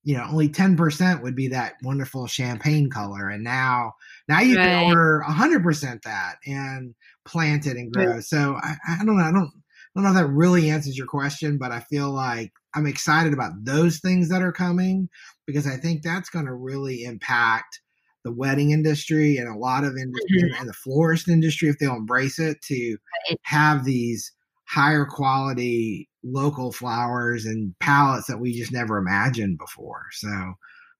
[0.04, 3.92] you know only 10% would be that wonderful champagne color and now
[4.28, 4.64] now you right.
[4.64, 9.32] can order 100% that and plant it and grow so I, I don't know i
[9.32, 9.50] don't
[9.98, 13.32] I don't know if that really answers your question, but I feel like I'm excited
[13.32, 15.08] about those things that are coming
[15.46, 17.80] because I think that's going to really impact
[18.22, 20.60] the wedding industry and a lot of industry mm-hmm.
[20.60, 22.96] and the florist industry if they'll embrace it to
[23.42, 24.32] have these
[24.68, 30.06] higher quality local flowers and palettes that we just never imagined before.
[30.12, 30.54] So,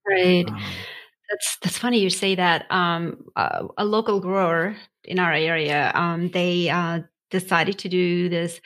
[0.07, 0.47] right.
[0.47, 0.61] Um,
[1.29, 2.69] that's that's funny you say that.
[2.71, 8.59] Um, uh, a local grower in our area, um, they uh, decided to do this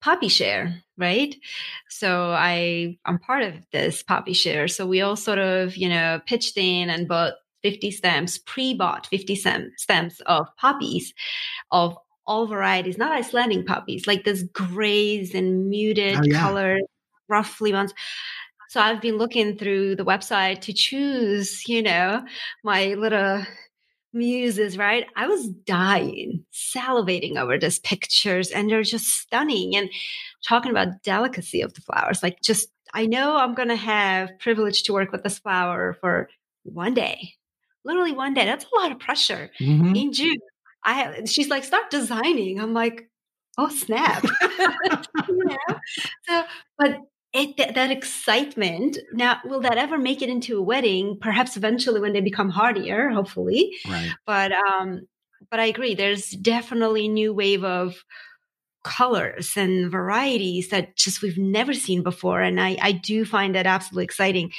[0.00, 1.34] poppy share, right?
[1.88, 4.68] So I I'm part of this poppy share.
[4.68, 9.34] So we all sort of you know pitched in and bought 50 stems, pre-bought 50
[9.76, 11.12] stems of poppies
[11.72, 16.40] of all varieties, not Icelandic poppies, like this grays and muted oh, yeah.
[16.40, 16.82] colors,
[17.28, 17.94] roughly ones.
[18.68, 22.24] So I've been looking through the website to choose, you know,
[22.64, 23.44] my little
[24.12, 25.06] muses, right?
[25.14, 29.76] I was dying, salivating over these pictures, and they're just stunning.
[29.76, 29.90] And
[30.46, 34.92] talking about delicacy of the flowers, like just I know I'm gonna have privilege to
[34.92, 36.28] work with this flower for
[36.64, 37.34] one day,
[37.84, 38.46] literally one day.
[38.46, 39.94] That's a lot of pressure mm-hmm.
[39.94, 40.38] in June.
[40.86, 42.60] I have, she's like, start designing.
[42.60, 43.10] I'm like,
[43.58, 44.24] oh snap.
[45.28, 45.76] you know?
[46.28, 46.44] So,
[46.78, 47.00] but
[47.32, 52.00] it, that, that excitement now will that ever make it into a wedding perhaps eventually
[52.00, 54.12] when they become hardier hopefully right.
[54.26, 55.06] but um
[55.50, 58.04] but i agree there's definitely a new wave of
[58.84, 63.66] colors and varieties that just we've never seen before and i i do find that
[63.66, 64.50] absolutely exciting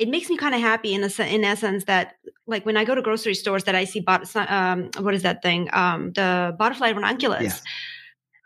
[0.00, 2.14] it makes me kind of happy in a in essence that
[2.46, 5.42] like when I go to grocery stores that I see bot, um, what is that
[5.42, 7.52] thing um, the butterfly ranunculus yeah.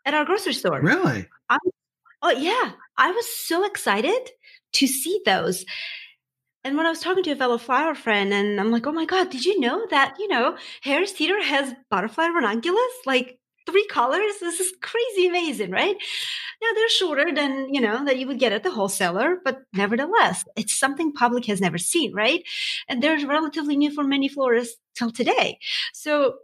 [0.04, 0.80] at our grocery store.
[0.80, 1.26] Really?
[1.48, 1.60] I'm,
[2.22, 4.30] oh yeah, I was so excited
[4.72, 5.64] to see those.
[6.64, 9.04] And when I was talking to a fellow flower friend, and I'm like, "Oh my
[9.04, 12.94] god, did you know that you know Harris Teeter has butterfly ranunculus?
[13.06, 14.34] Like three colors.
[14.40, 15.96] This is crazy amazing, right?
[16.62, 20.44] Now they're shorter than, you know, that you would get at the wholesaler, but nevertheless,
[20.56, 22.42] it's something public has never seen, right?
[22.88, 25.58] And they're relatively new for many florists till today.
[25.92, 26.36] So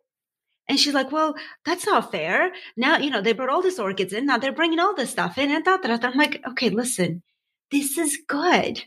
[0.68, 2.52] and she's like, well, that's not fair.
[2.76, 4.26] Now, you know, they brought all these orchids in.
[4.26, 5.50] Now they're bringing all this stuff in.
[5.50, 5.98] And da, da.
[6.02, 7.22] I'm like, okay, listen,
[7.70, 8.82] this is good.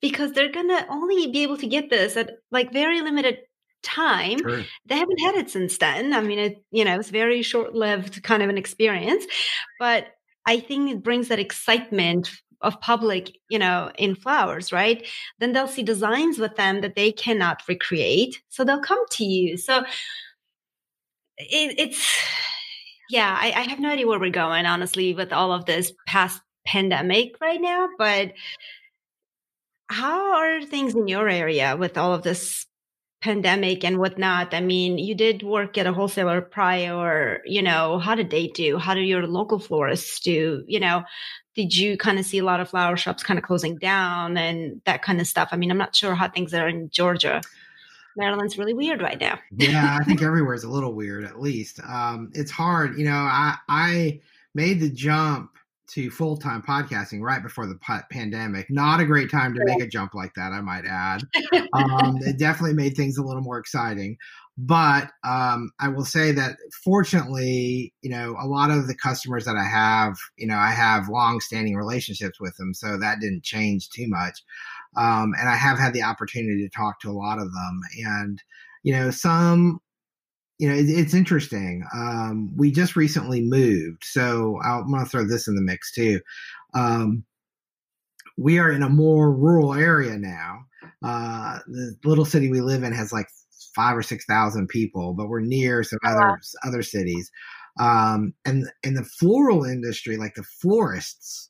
[0.00, 3.38] because they're gonna only be able to get this at like very limited
[3.82, 4.38] time.
[4.38, 4.64] Sure.
[4.86, 6.12] They haven't had it since then.
[6.12, 9.24] I mean, it you know it's very short lived kind of an experience,
[9.78, 10.06] but
[10.46, 12.30] I think it brings that excitement
[12.62, 15.06] of public, you know, in flowers, right?
[15.38, 19.56] Then they'll see designs with them that they cannot recreate, so they'll come to you.
[19.56, 19.84] So
[21.38, 22.18] it, it's
[23.10, 26.40] yeah, I, I have no idea where we're going, honestly, with all of this past
[26.66, 28.32] pandemic right now, but
[29.88, 32.66] how are things in your area with all of this
[33.20, 34.54] pandemic and whatnot?
[34.54, 38.78] I mean, you did work at a wholesaler prior, you know, how did they do?
[38.78, 40.64] How did your local florists do?
[40.66, 41.04] You know,
[41.54, 44.80] did you kind of see a lot of flower shops kind of closing down and
[44.84, 45.48] that kind of stuff?
[45.52, 47.42] I mean, I'm not sure how things are in Georgia.
[48.16, 49.38] Maryland's really weird right now.
[49.56, 51.80] yeah, I think everywhere is a little weird at least.
[51.86, 52.98] Um, it's hard.
[52.98, 54.20] You know, I I
[54.54, 55.50] made the jump
[55.94, 57.78] to full time podcasting right before the
[58.10, 58.70] pandemic.
[58.70, 61.22] Not a great time to make a jump like that, I might add.
[61.72, 64.16] Um, it definitely made things a little more exciting.
[64.58, 69.56] But um, I will say that fortunately, you know, a lot of the customers that
[69.56, 72.74] I have, you know, I have long standing relationships with them.
[72.74, 74.42] So that didn't change too much.
[74.96, 77.80] Um, and I have had the opportunity to talk to a lot of them.
[78.04, 78.42] And,
[78.82, 79.80] you know, some
[80.60, 81.86] you know, it, it's interesting.
[81.94, 85.90] Um, we just recently moved, so i am going to throw this in the mix
[85.90, 86.20] too.
[86.74, 87.24] Um,
[88.36, 90.66] we are in a more rural area now.
[91.02, 93.26] Uh, the little city we live in has like
[93.74, 97.30] five or six thousand people, but we're near some other other cities.
[97.78, 101.48] Um, and in the floral industry, like the florists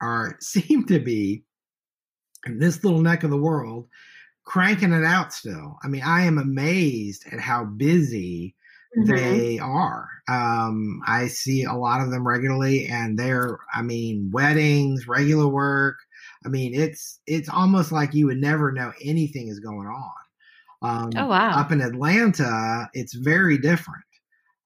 [0.00, 1.44] are seem to be
[2.46, 3.88] in this little neck of the world
[4.48, 5.78] cranking it out still.
[5.84, 8.54] I mean, I am amazed at how busy
[8.96, 9.14] mm-hmm.
[9.14, 10.08] they are.
[10.26, 15.96] Um, I see a lot of them regularly, and they're, I mean, weddings, regular work.
[16.46, 20.12] I mean, it's it's almost like you would never know anything is going on.
[20.80, 21.50] Um, oh wow!
[21.50, 24.04] Up in Atlanta, it's very different,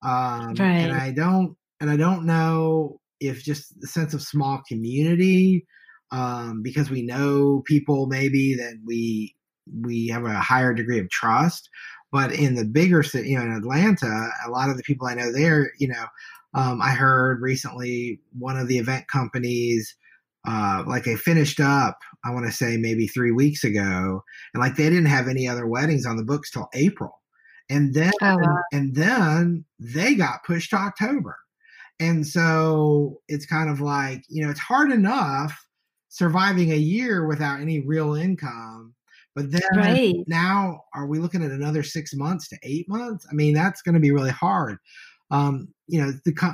[0.02, 0.82] um, right.
[0.82, 5.66] and I don't and I don't know if just the sense of small community
[6.12, 9.34] um, because we know people maybe that we
[9.82, 11.68] we have a higher degree of trust.
[12.10, 15.14] But in the bigger city, you know, in Atlanta, a lot of the people I
[15.14, 16.06] know there, you know,
[16.54, 19.94] um, I heard recently one of the event companies,
[20.46, 24.22] uh, like they finished up, I want to say maybe three weeks ago,
[24.52, 27.20] and like they didn't have any other weddings on the books till April,
[27.70, 28.58] and then oh, wow.
[28.72, 31.38] and then they got pushed to October,
[32.00, 35.66] and so it's kind of like you know it's hard enough
[36.08, 38.94] surviving a year without any real income
[39.34, 40.16] but then right.
[40.26, 43.26] now, are we looking at another six months to eight months?
[43.30, 44.78] I mean, that's going to be really hard.
[45.30, 46.52] Um, you know, the cu-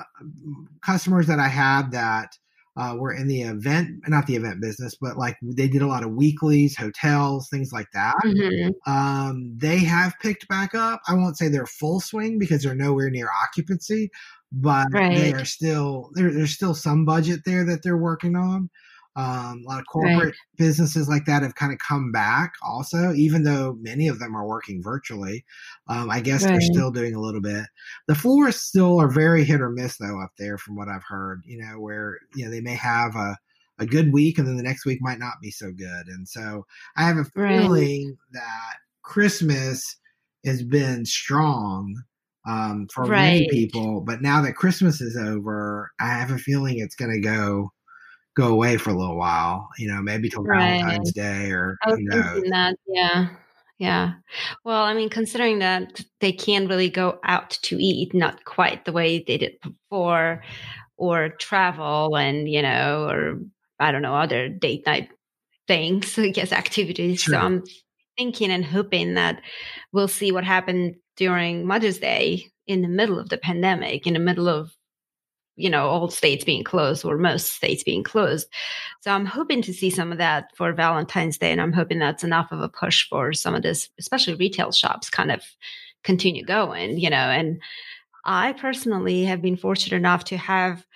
[0.85, 2.31] customers that I had that
[2.79, 6.05] uh, were in the event, not the event business, but like they did a lot
[6.05, 8.15] of weeklies, hotels, things like that.
[8.25, 8.91] Mm-hmm.
[8.91, 11.01] Um, they have picked back up.
[11.09, 14.11] I won't say they're full swing because they're nowhere near occupancy,
[14.53, 15.17] but right.
[15.17, 18.71] they are still there, there's still some budget there that they're working on.
[19.17, 20.35] Um, a lot of corporate right.
[20.57, 24.47] businesses like that have kind of come back also, even though many of them are
[24.47, 25.45] working virtually.
[25.89, 26.53] Um, I guess right.
[26.53, 27.65] they're still doing a little bit.
[28.07, 31.43] The florists still are very hit or miss though up there from what I've heard,
[31.45, 33.37] you know, where, you know, they may have a,
[33.81, 36.07] a good week and then the next week might not be so good.
[36.07, 36.65] And so
[36.97, 38.17] I have a feeling right.
[38.35, 39.97] that Christmas
[40.45, 42.03] has been strong
[42.47, 46.95] um, for many people, but now that Christmas is over, I have a feeling it's
[46.95, 47.73] going to go
[48.39, 50.81] go away for a little while, you know, maybe till right.
[50.81, 53.29] Valentine's Day or I was thinking that, yeah.
[53.79, 54.15] Yeah.
[54.65, 58.93] Well, I mean, considering that they can't really go out to eat, not quite the
[58.93, 60.43] way they did before,
[60.97, 63.39] or travel and, you know, or
[63.79, 65.11] I don't know, other date night
[65.69, 67.21] things, I guess, activities.
[67.21, 67.35] Sure.
[67.35, 67.65] So I'm
[68.17, 69.43] thinking and hoping that
[69.93, 74.21] we'll see what happened during Mother's Day in the middle of the pandemic, in the
[74.21, 74.73] middle of
[75.59, 78.49] you know all states being closed or most states being closed.
[79.01, 82.25] So i'm hoping to see some of that for valentine's day and i'm hoping that's
[82.25, 85.43] enough of a push for some of this especially retail shops kind of
[86.05, 87.17] continue going you know.
[87.17, 87.61] And
[88.25, 90.87] i personally have been fortunate enough to have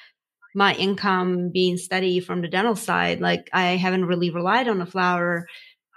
[0.55, 3.21] my income being steady from the dental side.
[3.21, 5.47] Like i haven't really relied on the flower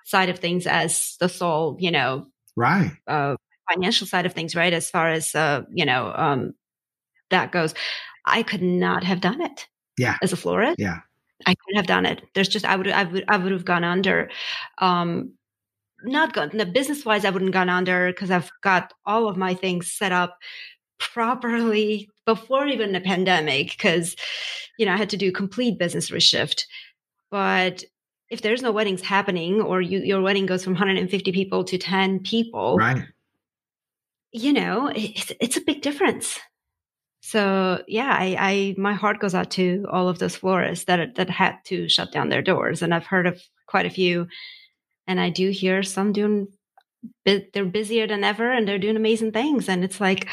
[0.05, 2.91] side of things as the sole you know right.
[3.07, 3.35] uh,
[3.69, 6.53] financial side of things right as far as uh, you know um,
[7.29, 7.73] that goes
[8.25, 9.67] I could not have done it.
[9.97, 10.17] Yeah.
[10.21, 10.79] As a florist.
[10.79, 10.99] Yeah.
[11.45, 12.21] I couldn't have done it.
[12.33, 14.29] There's just I would I would I would have gone under.
[14.79, 15.33] Um
[16.03, 19.53] not gone the business wise I wouldn't gone under because I've got all of my
[19.53, 20.37] things set up
[20.99, 24.15] properly before even the pandemic because
[24.77, 26.63] you know I had to do complete business reshift.
[27.31, 27.83] But
[28.29, 32.19] if there's no weddings happening or you, your wedding goes from 150 people to 10
[32.21, 33.03] people right
[34.31, 36.39] you know it's, it's a big difference
[37.25, 41.29] so yeah I, I my heart goes out to all of those florists that that
[41.29, 44.27] had to shut down their doors and i've heard of quite a few
[45.07, 46.47] and i do hear some doing
[47.25, 50.27] they're busier than ever and they're doing amazing things and it's like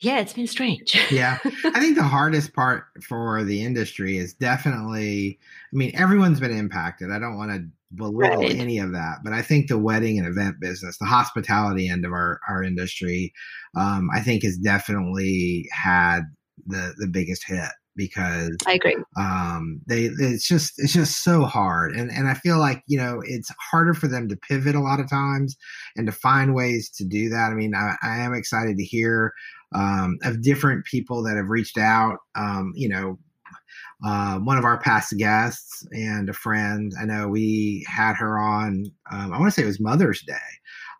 [0.00, 0.98] yeah it's been strange.
[1.10, 1.38] Yeah.
[1.44, 5.38] I think the hardest part for the industry is definitely
[5.72, 7.10] i mean everyone's been impacted.
[7.10, 8.56] I don't want to belittle right.
[8.56, 12.12] any of that but i think the wedding and event business the hospitality end of
[12.12, 13.32] our, our industry
[13.76, 16.20] um, i think has definitely had
[16.66, 18.96] the the biggest hit because I agree.
[19.16, 23.22] Um, they it's just it's just so hard, and and I feel like you know
[23.24, 25.56] it's harder for them to pivot a lot of times
[25.96, 27.50] and to find ways to do that.
[27.50, 29.32] I mean, I, I am excited to hear
[29.74, 32.18] um, of different people that have reached out.
[32.34, 33.18] Um, you know,
[34.04, 36.92] uh, one of our past guests and a friend.
[37.00, 38.84] I know we had her on.
[39.10, 40.34] Um, I want to say it was Mother's Day.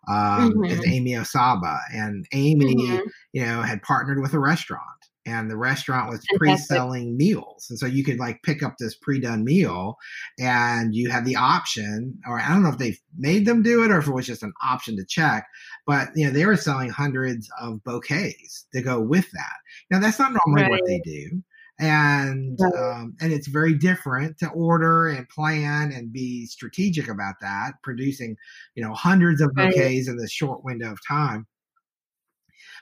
[0.09, 0.65] Um, mm-hmm.
[0.65, 3.07] It's Amy Osaba, and Amy, mm-hmm.
[3.33, 4.83] you know, had partnered with a restaurant
[5.27, 9.43] and the restaurant was pre-selling meals and so you could like pick up this pre-done
[9.43, 9.97] meal
[10.39, 13.91] and you had the option or i don't know if they made them do it
[13.91, 15.45] or if it was just an option to check
[15.85, 19.57] but you know they were selling hundreds of bouquets to go with that
[19.91, 20.71] now that's not normally right.
[20.71, 21.43] what they do
[21.79, 27.73] and um, and it's very different to order and plan and be strategic about that
[27.83, 28.35] producing
[28.75, 30.07] you know hundreds of bouquets right.
[30.07, 31.45] in this short window of time.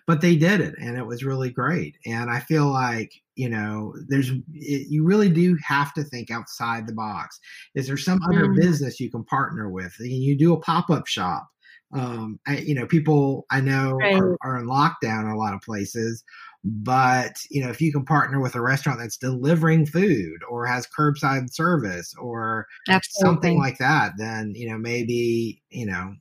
[0.08, 1.98] But they did it and it was really great.
[2.06, 6.88] And i feel like you know there's it, you really do have to think outside
[6.88, 7.40] the box.
[7.74, 8.56] Is there some other mm.
[8.56, 9.94] business you can partner with?
[10.00, 11.50] You do a pop-up shop
[11.96, 14.16] um I, you know people i know right.
[14.16, 16.24] are, are in lockdown in a lot of places
[16.64, 20.88] but you know if you can partner with a restaurant that's delivering food or has
[20.88, 23.28] curbside service or Absolutely.
[23.28, 26.14] something like that then you know maybe you know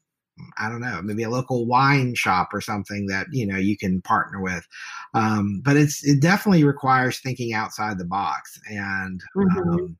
[0.58, 4.02] I don't know, maybe a local wine shop or something that you know you can
[4.02, 4.66] partner with.
[5.14, 9.68] Um, but it's it definitely requires thinking outside the box, and mm-hmm.
[9.70, 9.96] um,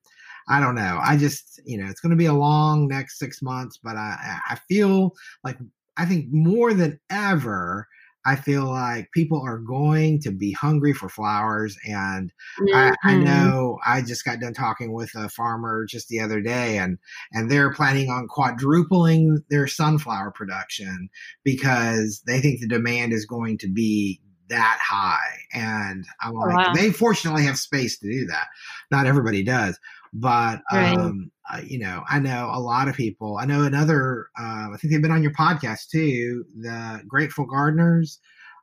[0.49, 1.01] I don't know.
[1.03, 4.39] I just you know it's going to be a long next six months, but I
[4.51, 5.59] I feel like
[5.97, 7.89] I think more than ever
[8.27, 11.77] I feel like people are going to be hungry for flowers.
[11.85, 12.75] And mm-hmm.
[12.75, 13.25] I, I, mm-hmm.
[13.25, 16.99] know I just got done talking with a farmer just the other day, and
[17.33, 21.11] and they're planning on quadrupling their sunflower production
[21.45, 25.39] because they think the demand is going to be that high.
[25.53, 26.73] And I'm like, wow.
[26.75, 28.47] they fortunately have space to do that.
[28.91, 29.79] Not everybody does.
[30.15, 30.97] But right.
[30.97, 33.37] um, uh, you know, I know a lot of people.
[33.37, 34.29] I know another.
[34.39, 36.45] Uh, I think they've been on your podcast too.
[36.61, 38.21] The Grateful Gardeners.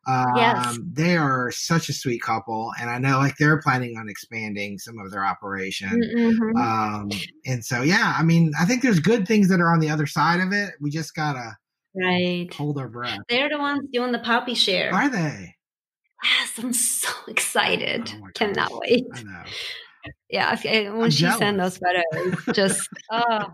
[0.07, 0.79] Um, yes.
[0.93, 4.97] They are such a sweet couple, and I know like they're planning on expanding some
[4.97, 6.01] of their operation.
[6.15, 6.57] Mm-hmm.
[6.57, 7.09] Um,
[7.45, 10.07] and so, yeah, I mean, I think there's good things that are on the other
[10.07, 10.73] side of it.
[10.79, 11.55] We just gotta
[11.95, 13.19] right hold our breath.
[13.29, 14.91] They're the ones doing the poppy share.
[14.91, 15.55] Are they?
[16.23, 18.11] Yes, I'm so excited.
[18.15, 19.05] Oh Cannot wait.
[19.13, 19.43] I know
[20.29, 23.51] yeah when I'm she sent those photos just oh.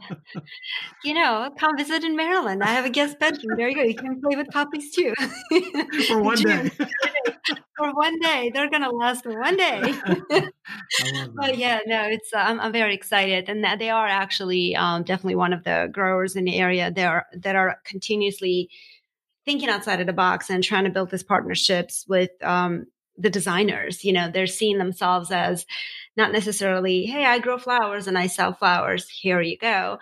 [1.03, 3.95] You know come visit in maryland i have a guest bedroom there you go you
[3.95, 5.13] can play with puppies too.
[6.07, 6.69] For one day.
[7.77, 9.93] For one day they're gonna last for one day.
[11.35, 15.35] But yeah no it's uh, I'm, I'm, very excited and they are actually um, definitely
[15.35, 18.69] one of the growers in the area that are that are continuously
[19.45, 22.85] thinking outside of the box and trying to build these partnerships with um,
[23.17, 25.65] the designers you know they're seeing themselves as
[26.17, 29.07] not necessarily hey i grow flowers and i sell flowers.
[29.09, 29.99] Here you go.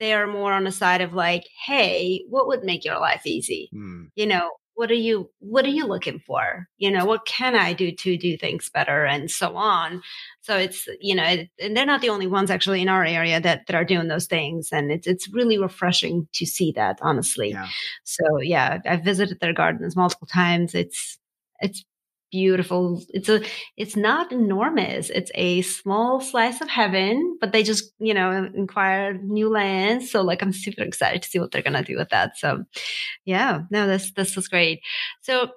[0.00, 3.70] They are more on the side of like hey what would make your life easy?
[3.74, 4.08] Mm.
[4.16, 6.66] you know what are you what are you looking for?
[6.78, 9.04] You know what can i do to do things better?
[9.04, 10.02] and so on.
[10.40, 13.38] So it's you know it, and they're not the only ones actually in our area
[13.40, 17.50] that that are doing those things and it's it's really refreshing to see that honestly.
[17.50, 17.68] Yeah.
[18.04, 20.74] so yeah i've visited their gardens multiple times.
[20.74, 21.18] It's
[21.60, 21.84] it's
[22.32, 23.42] beautiful it's a
[23.76, 29.14] it's not enormous it's a small slice of heaven but they just you know inquire
[29.22, 32.36] new lands so like i'm super excited to see what they're gonna do with that
[32.38, 32.64] so
[33.26, 34.80] yeah no this this was great
[35.20, 35.50] so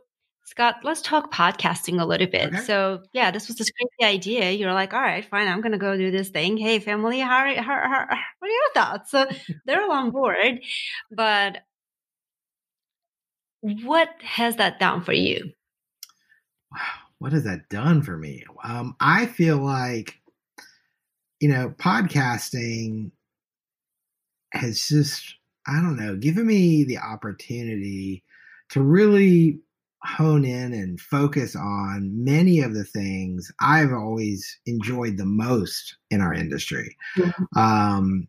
[0.47, 2.53] Scott, let's talk podcasting a little bit.
[2.53, 2.61] Okay.
[2.61, 4.51] So, yeah, this was this crazy idea.
[4.51, 6.55] You're like, all right, fine, I'm going to go do this thing.
[6.55, 8.05] Hey, family, how, how, how,
[8.39, 9.09] what are your thoughts?
[9.09, 9.25] So,
[9.65, 10.59] they're all on board.
[11.11, 11.63] But
[13.61, 15.51] what has that done for you?
[17.19, 18.43] what has that done for me?
[18.63, 20.19] Um, I feel like,
[21.39, 23.11] you know, podcasting
[24.51, 25.35] has just,
[25.67, 28.23] I don't know, given me the opportunity
[28.69, 29.59] to really
[30.03, 36.21] hone in and focus on many of the things I've always enjoyed the most in
[36.21, 36.95] our industry.
[37.17, 37.59] Mm-hmm.
[37.59, 38.27] Um,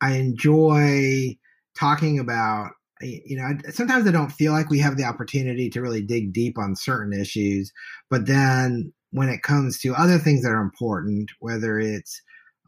[0.00, 1.36] I enjoy
[1.76, 2.70] talking about
[3.02, 6.58] you know sometimes i don't feel like we have the opportunity to really dig deep
[6.58, 7.72] on certain issues
[8.10, 12.20] but then when it comes to other things that are important whether it's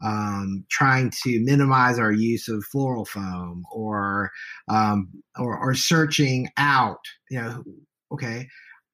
[0.03, 4.31] um, trying to minimize our use of floral foam or,
[4.67, 7.63] um, or or searching out you know
[8.11, 8.47] okay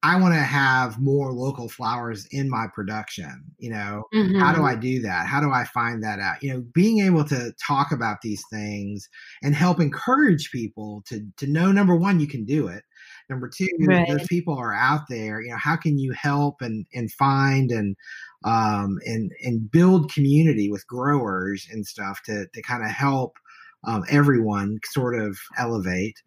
[0.03, 3.43] I want to have more local flowers in my production.
[3.57, 4.39] You know, mm-hmm.
[4.39, 4.67] how do mm-hmm.
[4.67, 5.25] I do that?
[5.27, 6.41] How do I find that out?
[6.43, 9.09] You know, being able to talk about these things
[9.41, 12.83] and help encourage people to to know number one, you can do it.
[13.29, 14.07] Number two, right.
[14.07, 15.41] those people are out there.
[15.41, 17.95] You know, how can you help and and find and
[18.43, 23.37] um and and build community with growers and stuff to to kind of help
[23.85, 26.21] um, everyone sort of elevate.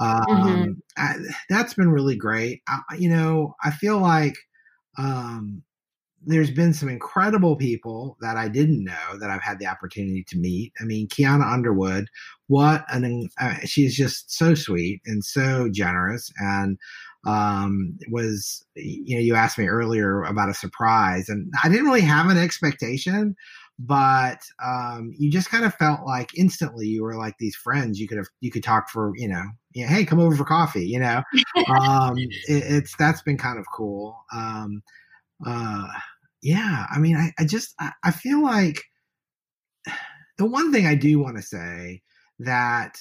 [0.00, 0.32] Mm-hmm.
[0.32, 0.82] Um.
[0.96, 1.16] I,
[1.48, 2.62] that's been really great.
[2.68, 4.34] I, you know, I feel like
[4.98, 5.62] um,
[6.26, 10.38] there's been some incredible people that I didn't know that I've had the opportunity to
[10.38, 10.72] meet.
[10.80, 12.08] I mean, Kiana Underwood,
[12.46, 16.78] what an uh, she's just so sweet and so generous and
[17.26, 22.02] um was you know you asked me earlier about a surprise and I didn't really
[22.02, 23.34] have an expectation
[23.78, 28.06] but um, you just kind of felt like instantly you were like these friends you
[28.06, 29.44] could have you could talk for you know
[29.74, 31.22] yeah, hey come over for coffee you know?
[31.68, 34.16] Um, it, it's that's been kind of cool.
[34.32, 34.82] Um,
[35.46, 35.88] uh,
[36.42, 38.82] yeah i mean i, I just I, I feel like
[40.38, 42.02] the one thing i do want to say
[42.38, 42.96] that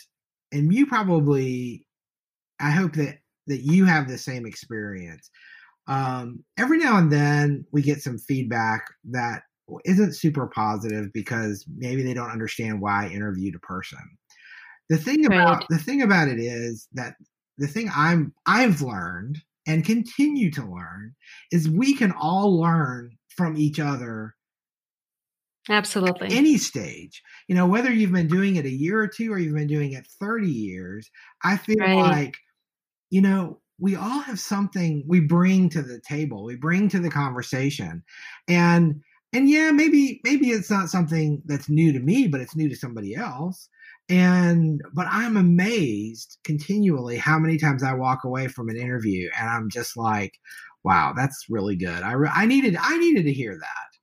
[0.51, 1.85] and you probably
[2.59, 3.17] i hope that
[3.47, 5.29] that you have the same experience.
[5.87, 9.43] Um, every now and then we get some feedback that
[9.85, 13.99] isn't super positive because maybe they don't understand why I interviewed a person.
[14.93, 15.65] The thing about right.
[15.69, 17.15] the thing about it is that
[17.57, 21.15] the thing I'm I've learned and continue to learn
[21.51, 24.35] is we can all learn from each other
[25.67, 26.27] Absolutely.
[26.29, 27.23] any stage.
[27.47, 29.93] You know, whether you've been doing it a year or two or you've been doing
[29.93, 31.09] it 30 years,
[31.43, 31.95] I feel right.
[31.95, 32.37] like,
[33.09, 37.09] you know, we all have something we bring to the table, we bring to the
[37.09, 38.03] conversation.
[38.47, 39.01] And
[39.33, 42.75] and yeah maybe maybe it's not something that's new to me but it's new to
[42.75, 43.67] somebody else
[44.09, 49.49] and but i'm amazed continually how many times i walk away from an interview and
[49.49, 50.39] i'm just like
[50.83, 53.93] wow that's really good i, I needed i needed to hear that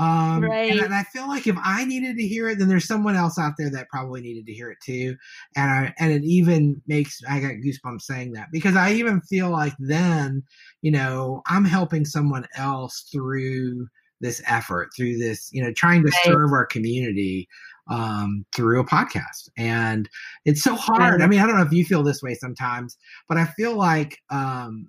[0.00, 0.70] um, right.
[0.70, 3.38] and, and, I feel like if I needed to hear it, then there's someone else
[3.38, 5.14] out there that probably needed to hear it too.
[5.56, 9.50] And I, and it even makes I got goosebumps saying that because I even feel
[9.50, 10.42] like then,
[10.80, 13.88] you know, I'm helping someone else through
[14.20, 16.20] this effort through this you know trying to right.
[16.24, 17.48] serve our community
[17.90, 20.08] um, through a podcast and
[20.44, 22.96] it's so hard i mean i don't know if you feel this way sometimes
[23.28, 24.88] but i feel like um,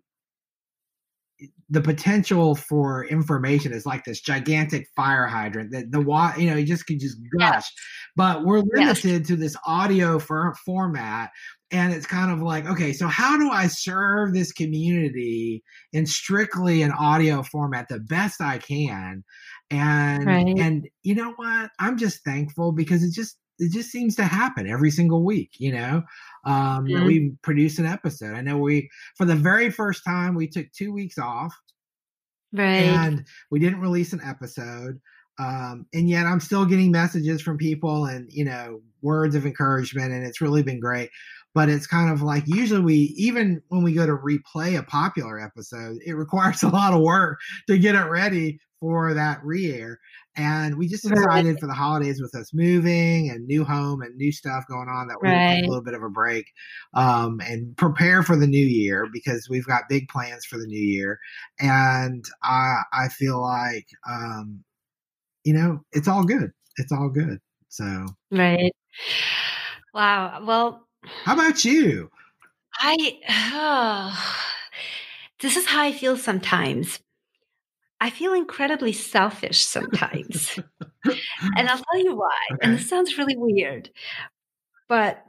[1.71, 6.57] the potential for information is like this gigantic fire hydrant that the water, you know,
[6.57, 7.53] you just can just gush.
[7.53, 7.71] Yes.
[8.17, 9.27] But we're limited yes.
[9.27, 11.31] to this audio for, format.
[11.71, 16.81] And it's kind of like, okay, so how do I serve this community in strictly
[16.81, 19.23] an audio format the best I can?
[19.71, 20.45] And right.
[20.45, 21.71] and you know what?
[21.79, 25.71] I'm just thankful because it just it just seems to happen every single week, you
[25.71, 26.03] know.
[26.45, 27.05] Um, mm-hmm.
[27.05, 28.35] we produce an episode.
[28.35, 31.55] I know we for the very first time we took two weeks off,
[32.51, 32.83] right?
[32.83, 34.99] And we didn't release an episode.
[35.39, 40.11] Um, and yet I'm still getting messages from people and you know words of encouragement,
[40.11, 41.09] and it's really been great.
[41.53, 45.39] But it's kind of like usually we even when we go to replay a popular
[45.39, 49.99] episode, it requires a lot of work to get it ready for that re-air.
[50.35, 54.31] And we just decided for the holidays with us moving and new home and new
[54.31, 55.55] stuff going on that we right.
[55.55, 56.45] take a little bit of a break
[56.93, 60.81] um, and prepare for the new year because we've got big plans for the new
[60.81, 61.19] year.
[61.59, 64.63] And I I feel like um,
[65.43, 66.51] you know it's all good.
[66.77, 67.39] It's all good.
[67.67, 68.71] So right.
[69.93, 70.43] Wow.
[70.45, 72.09] Well, how about you?
[72.77, 73.19] I.
[73.53, 74.41] Oh,
[75.39, 76.99] this is how I feel sometimes.
[77.99, 80.57] I feel incredibly selfish sometimes.
[81.05, 82.29] and I'll tell you why.
[82.53, 82.59] Okay.
[82.63, 83.89] And this sounds really weird,
[84.89, 85.23] but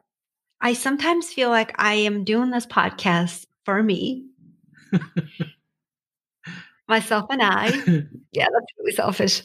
[0.60, 4.26] I sometimes feel like I am doing this podcast for me,
[6.88, 7.70] myself and I.
[8.34, 9.42] Yeah, that's really selfish.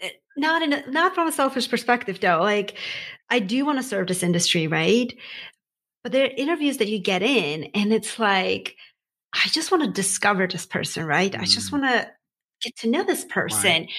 [0.00, 2.40] Eh, not in a, not from a selfish perspective though.
[2.40, 2.76] Like
[3.28, 5.12] I do want to serve this industry, right?
[6.02, 8.76] But there are interviews that you get in and it's like
[9.32, 11.32] I just want to discover this person, right?
[11.32, 11.40] Mm.
[11.40, 11.72] I just mm.
[11.72, 12.10] want to
[12.62, 13.82] get to know this person.
[13.82, 13.90] Right.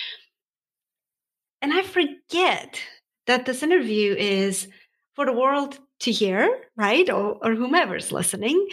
[1.62, 2.80] And I forget
[3.28, 4.68] that this interview is
[5.16, 7.10] for the world to hear, right?
[7.10, 8.68] Or, or whomever's listening.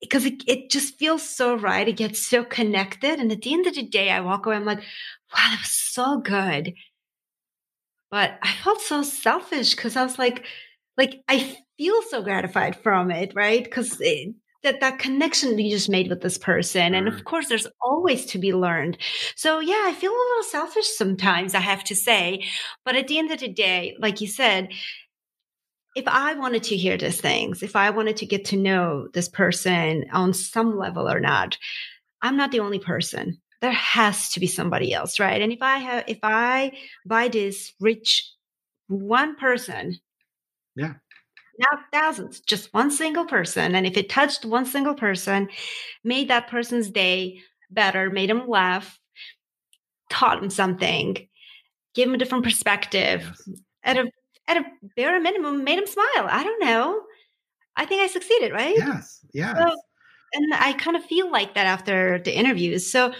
[0.00, 1.86] Because it, it just feels so right.
[1.86, 3.20] It gets so connected.
[3.20, 5.72] And at the end of the day, I walk away, I'm like, wow, that was
[5.72, 6.72] so good.
[8.10, 10.44] But I felt so selfish because I was like,
[10.96, 13.64] like I feel so gratified from it, right?
[13.64, 14.00] Because
[14.62, 17.24] that that connection you just made with this person and of mm.
[17.24, 18.98] course there's always to be learned.
[19.36, 22.44] So yeah i feel a little selfish sometimes i have to say
[22.84, 24.68] but at the end of the day like you said
[25.96, 29.28] if i wanted to hear these things if i wanted to get to know this
[29.28, 31.56] person on some level or not
[32.22, 35.78] i'm not the only person there has to be somebody else right and if i
[35.78, 36.72] have if i
[37.06, 38.30] buy this rich
[38.88, 39.98] one person
[40.76, 40.94] yeah
[41.60, 43.74] not thousands, just one single person.
[43.74, 45.48] And if it touched one single person,
[46.02, 47.40] made that person's day
[47.70, 48.98] better, made them laugh,
[50.08, 51.28] taught them something,
[51.94, 53.60] gave them a different perspective, yes.
[53.84, 54.10] at a
[54.48, 54.64] at a
[54.96, 56.26] bare minimum, made them smile.
[56.28, 57.02] I don't know.
[57.76, 58.76] I think I succeeded, right?
[58.76, 59.24] Yes.
[59.32, 59.56] Yes.
[59.56, 59.76] So,
[60.32, 62.90] and I kind of feel like that after the interviews.
[62.90, 63.12] So,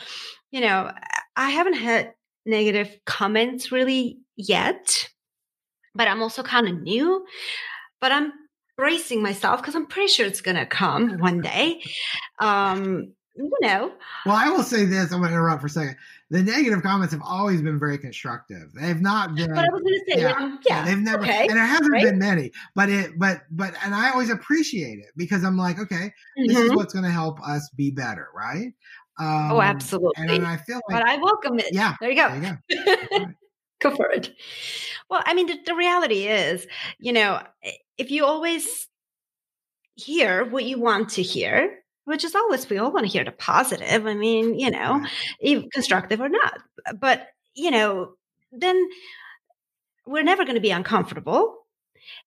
[0.50, 0.92] you know,
[1.36, 2.14] I haven't had
[2.46, 5.10] negative comments really yet,
[5.94, 7.24] but I'm also kind of new
[8.00, 8.32] but I'm
[8.76, 11.82] bracing myself because I'm pretty sure it's going to come one day.
[12.40, 13.92] Um, you know.
[14.26, 15.12] Well, I will say this.
[15.12, 15.96] I'm going to interrupt for a second.
[16.30, 18.72] The negative comments have always been very constructive.
[18.72, 19.52] They've not been.
[19.52, 21.90] But I was going to say, yeah, yeah, yeah, they've never, okay, and there hasn't
[21.90, 22.04] right?
[22.04, 22.52] been many.
[22.76, 26.46] But it, but, but, and I always appreciate it because I'm like, okay, mm-hmm.
[26.46, 26.76] this is mm-hmm.
[26.76, 28.72] what's going to help us be better, right?
[29.18, 30.36] Oh, um, oh, absolutely.
[30.36, 31.68] And I feel like, but I welcome it.
[31.72, 32.28] Yeah, there you go.
[32.40, 32.60] There
[33.10, 33.26] you go.
[33.80, 34.32] go for it.
[35.08, 36.66] Well, I mean, the, the reality is,
[37.00, 37.42] you know,
[37.98, 38.86] if you always
[39.96, 41.79] hear what you want to hear,
[42.10, 44.06] which is always we all want to hear the positive.
[44.06, 45.06] I mean, you know,
[45.72, 46.58] constructive or not.
[46.98, 48.14] But, you know,
[48.52, 48.88] then
[50.06, 51.56] we're never going to be uncomfortable.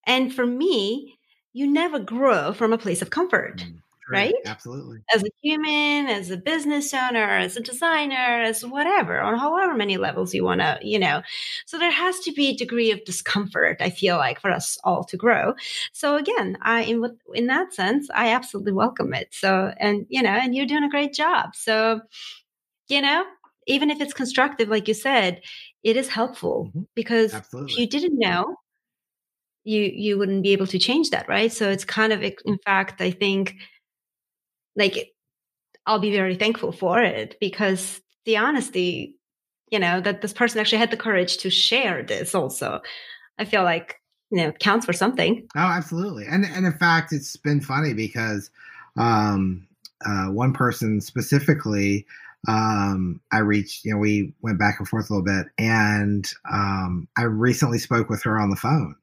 [0.08, 1.20] And for me,
[1.52, 3.58] you never grow from a place of comfort.
[3.58, 4.34] Mm right?
[4.46, 5.00] Absolutely.
[5.14, 9.98] As a human, as a business owner, as a designer, as whatever, on however many
[9.98, 11.22] levels you want to, you know.
[11.66, 15.04] So there has to be a degree of discomfort, I feel like, for us all
[15.06, 15.56] to grow.
[15.92, 19.30] So again, I in in that sense, I absolutely welcome it.
[19.32, 21.56] So and you know, and you're doing a great job.
[21.56, 22.02] So,
[22.88, 23.24] you know,
[23.68, 25.42] even if it's constructive, like you said,
[25.84, 26.84] it is helpful mm-hmm.
[26.96, 27.74] because absolutely.
[27.74, 28.58] if you didn't know,
[29.64, 33.02] you you wouldn't be able to change that right so it's kind of in fact
[33.02, 33.56] i think
[34.76, 35.14] like
[35.86, 39.16] I'll be very thankful for it because the honesty,
[39.70, 42.82] you know, that this person actually had the courage to share this also.
[43.38, 44.00] I feel like,
[44.32, 45.48] you know, counts for something.
[45.56, 46.26] Oh, absolutely.
[46.26, 48.50] And and in fact, it's been funny because
[48.98, 49.68] um
[50.06, 52.06] uh one person specifically
[52.48, 57.08] um I reached, you know, we went back and forth a little bit and um
[57.18, 58.96] I recently spoke with her on the phone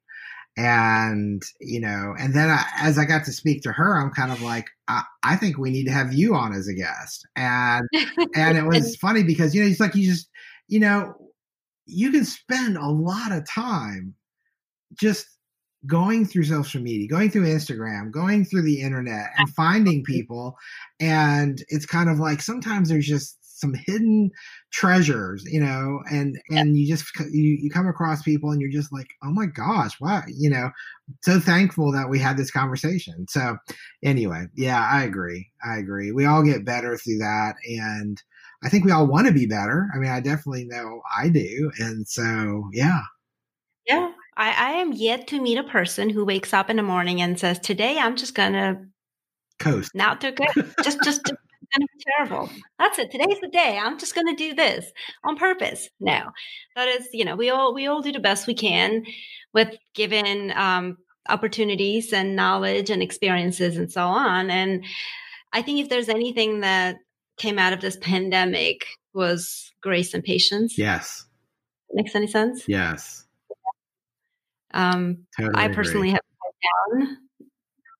[0.57, 4.33] and you know and then I, as i got to speak to her i'm kind
[4.33, 7.27] of like I, I, think we need to have you on as a guest.
[7.37, 7.87] And
[8.35, 10.29] and it was funny because you know it's like you just
[10.69, 11.15] you know
[11.87, 14.15] you can spend a lot of time
[15.01, 15.27] just
[15.87, 20.57] going through social media going through instagram going through the internet and finding people.
[21.01, 24.31] And it's kind of like sometimes there's just some hidden
[24.73, 28.93] treasures, you know, and and you just you, you come across people and you're just
[28.93, 30.71] like, oh my gosh, wow, you know,
[31.23, 33.27] so thankful that we had this conversation.
[33.29, 33.57] So
[34.03, 35.51] anyway, yeah, I agree.
[35.65, 36.11] I agree.
[36.13, 38.21] We all get better through that, and
[38.65, 39.89] I think we all want to be better.
[39.95, 43.03] I mean, I definitely know I do, and so yeah,
[43.87, 44.13] yeah.
[44.37, 47.39] I, I am yet to meet a person who wakes up in the morning and
[47.39, 48.87] says, "Today, I'm just gonna."
[49.59, 49.91] Coast.
[49.95, 50.49] Not too good.
[50.83, 51.35] just, just, just
[51.75, 52.51] going to be terrible.
[52.79, 53.11] That's it.
[53.11, 53.79] Today's the day.
[53.81, 54.91] I'm just going to do this
[55.25, 55.89] on purpose.
[56.01, 56.31] No,
[56.77, 59.05] that is, you know, we all we all do the best we can
[59.53, 60.97] with given um,
[61.29, 64.51] opportunities and knowledge and experiences and so on.
[64.51, 64.85] And
[65.53, 66.97] I think if there's anything that
[67.39, 70.77] came out of this pandemic was grace and patience.
[70.79, 71.25] Yes.
[71.93, 72.65] Makes any sense?
[72.69, 73.25] Yes.
[74.73, 76.21] Um, totally I personally agree.
[76.93, 77.19] have down,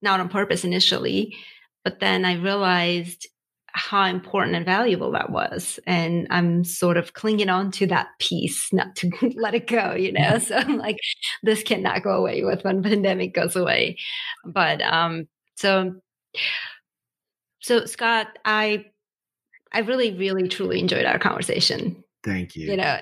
[0.03, 1.35] not on purpose initially,
[1.83, 3.27] but then I realized
[3.73, 5.79] how important and valuable that was.
[5.87, 10.13] And I'm sort of clinging on to that piece, not to let it go, you
[10.13, 10.39] know?
[10.39, 10.99] So I'm like,
[11.43, 13.99] this cannot go away with when pandemic goes away.
[14.45, 15.95] But, um, so,
[17.61, 18.87] so Scott, I,
[19.73, 22.03] I really, really, truly enjoyed our conversation.
[22.25, 22.71] Thank you.
[22.71, 22.99] You know,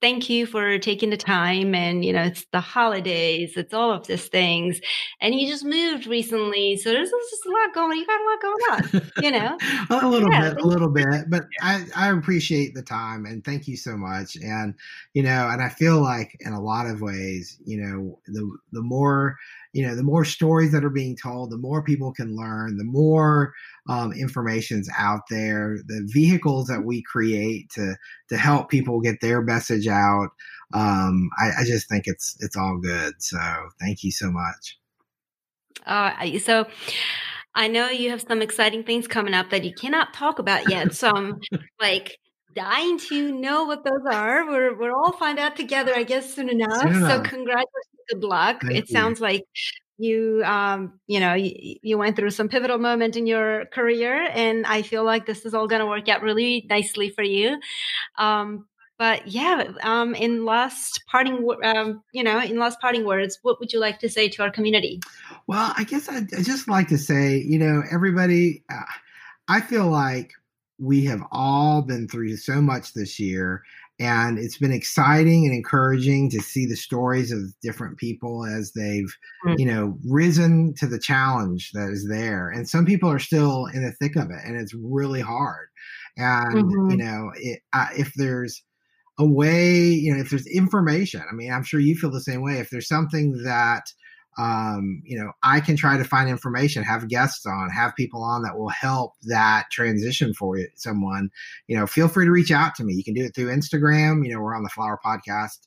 [0.00, 4.06] thank you for taking the time and you know it's the holidays it's all of
[4.06, 4.80] these things
[5.20, 8.42] and you just moved recently so there's, just a lot going you got a lot
[8.42, 9.58] going on you know?
[9.90, 13.68] A little yeah, bit a little bit but I, I appreciate the time and thank
[13.68, 14.74] you so much and
[15.14, 18.82] you know and i feel like in a lot of ways you know the the
[18.82, 19.36] more
[19.72, 22.84] you know the more stories that are being told the more people can learn the
[22.84, 23.52] more
[23.88, 27.96] um, information's out there the vehicles that we create to
[28.32, 30.30] to help people get their message out.
[30.74, 33.14] Um, I, I just think it's it's all good.
[33.18, 33.38] So
[33.80, 34.78] thank you so much.
[35.84, 36.66] Uh, so
[37.54, 40.94] I know you have some exciting things coming up that you cannot talk about yet.
[40.94, 41.40] So I'm
[41.80, 42.18] like
[42.54, 44.46] dying to know what those are.
[44.46, 46.80] We're we're all find out together, I guess, soon enough.
[46.80, 47.10] Soon enough.
[47.10, 48.62] So congratulations, good luck.
[48.62, 48.92] Thank it you.
[48.92, 49.46] sounds like
[49.98, 54.66] you um you know you, you, went through some pivotal moment in your career and
[54.66, 57.58] i feel like this is all going to work out really nicely for you
[58.18, 58.66] um
[58.98, 63.72] but yeah um in last parting um you know in last parting words what would
[63.72, 65.00] you like to say to our community
[65.46, 68.82] well i guess i'd, I'd just like to say you know everybody uh,
[69.48, 70.32] i feel like
[70.78, 73.62] we have all been through so much this year
[74.02, 79.14] and it's been exciting and encouraging to see the stories of different people as they've
[79.46, 79.54] mm-hmm.
[79.58, 83.84] you know risen to the challenge that is there and some people are still in
[83.84, 85.68] the thick of it and it's really hard
[86.16, 86.90] and mm-hmm.
[86.90, 88.62] you know it, uh, if there's
[89.18, 92.42] a way you know if there's information i mean i'm sure you feel the same
[92.42, 93.84] way if there's something that
[94.38, 98.42] um, you know, I can try to find information, have guests on, have people on
[98.42, 101.30] that will help that transition for you, someone,
[101.66, 102.94] you know, feel free to reach out to me.
[102.94, 104.24] You can do it through Instagram.
[104.24, 105.58] You know, we're on the Flower Podcast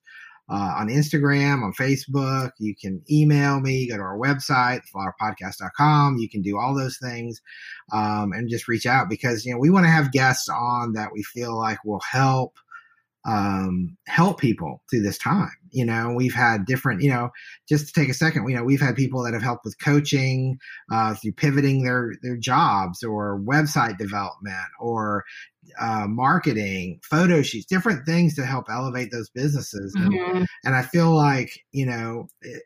[0.49, 2.51] uh, on Instagram, on Facebook.
[2.59, 6.17] You can email me, go to our website, flowerpodcast.com.
[6.17, 7.41] You can do all those things
[7.91, 11.11] um, and just reach out because, you know, we want to have guests on that
[11.13, 12.57] we feel like will help
[13.25, 15.51] um, help people through this time.
[15.71, 17.31] You know, we've had different, you know,
[17.67, 20.57] just to take a second, you know, we've had people that have helped with coaching,
[20.91, 25.23] uh, through pivoting their their jobs or website development or
[25.79, 29.93] uh, marketing, photo sheets, different things to help elevate those businesses.
[29.97, 30.37] Mm-hmm.
[30.37, 32.61] And, and I feel like, you know, it,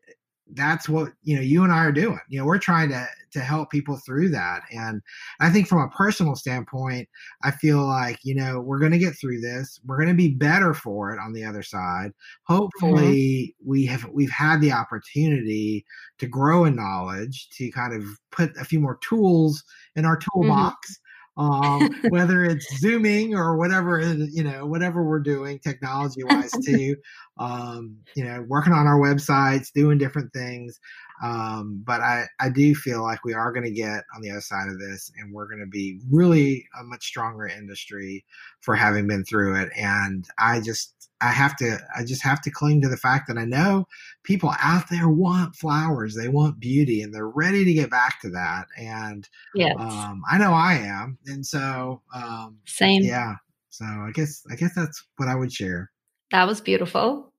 [0.54, 2.20] that's what you know you and I are doing.
[2.30, 4.62] You know, we're trying to to help people through that.
[4.72, 5.02] And
[5.40, 7.08] I think from a personal standpoint,
[7.44, 9.80] I feel like, you know, we're going to get through this.
[9.86, 12.12] We're going to be better for it on the other side.
[12.48, 13.70] Hopefully mm-hmm.
[13.70, 15.86] we have we've had the opportunity
[16.18, 19.64] to grow in knowledge, to kind of put a few more tools
[19.96, 20.42] in our mm-hmm.
[20.42, 21.00] toolbox.
[21.40, 26.98] Um, whether it's zooming or whatever you know whatever we're doing technology wise too
[27.38, 30.80] um, you know working on our websites doing different things
[31.22, 34.42] um, but I, I do feel like we are going to get on the other
[34.42, 38.24] side of this and we're going to be really a much stronger industry
[38.62, 39.70] for having been through it.
[39.76, 43.38] And i just I have to I just have to cling to the fact that
[43.38, 43.88] I know
[44.24, 48.30] people out there want flowers, they want beauty, and they're ready to get back to
[48.30, 48.68] that.
[48.78, 53.04] And yeah, um, I know I am, and so um, same.
[53.04, 53.36] Yeah,
[53.70, 55.92] so I guess I guess that's what I would share.
[56.32, 57.34] That was beautiful.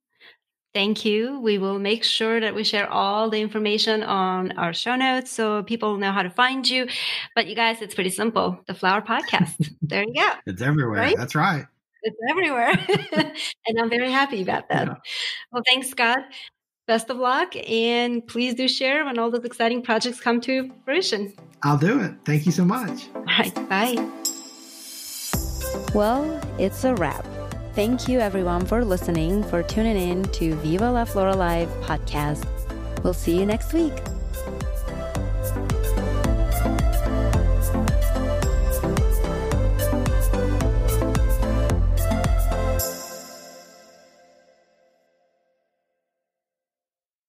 [0.72, 1.40] Thank you.
[1.40, 5.64] We will make sure that we share all the information on our show notes so
[5.64, 6.86] people know how to find you.
[7.34, 8.60] But you guys, it's pretty simple.
[8.68, 9.72] The Flower Podcast.
[9.82, 10.28] there you go.
[10.46, 11.00] It's everywhere.
[11.00, 11.16] Right?
[11.16, 11.66] That's right.
[12.02, 12.72] It's everywhere.
[13.66, 14.88] and I'm very happy about that.
[14.88, 14.94] Yeah.
[15.52, 16.18] Well, thanks, Scott.
[16.86, 17.54] Best of luck.
[17.68, 21.34] And please do share when all those exciting projects come to fruition.
[21.62, 22.14] I'll do it.
[22.24, 23.08] Thank you so much.
[23.14, 23.54] All right.
[23.68, 24.10] Bye.
[25.94, 27.26] Well, it's a wrap.
[27.74, 32.44] Thank you, everyone, for listening, for tuning in to Viva La Flora Live podcast.
[33.04, 33.94] We'll see you next week.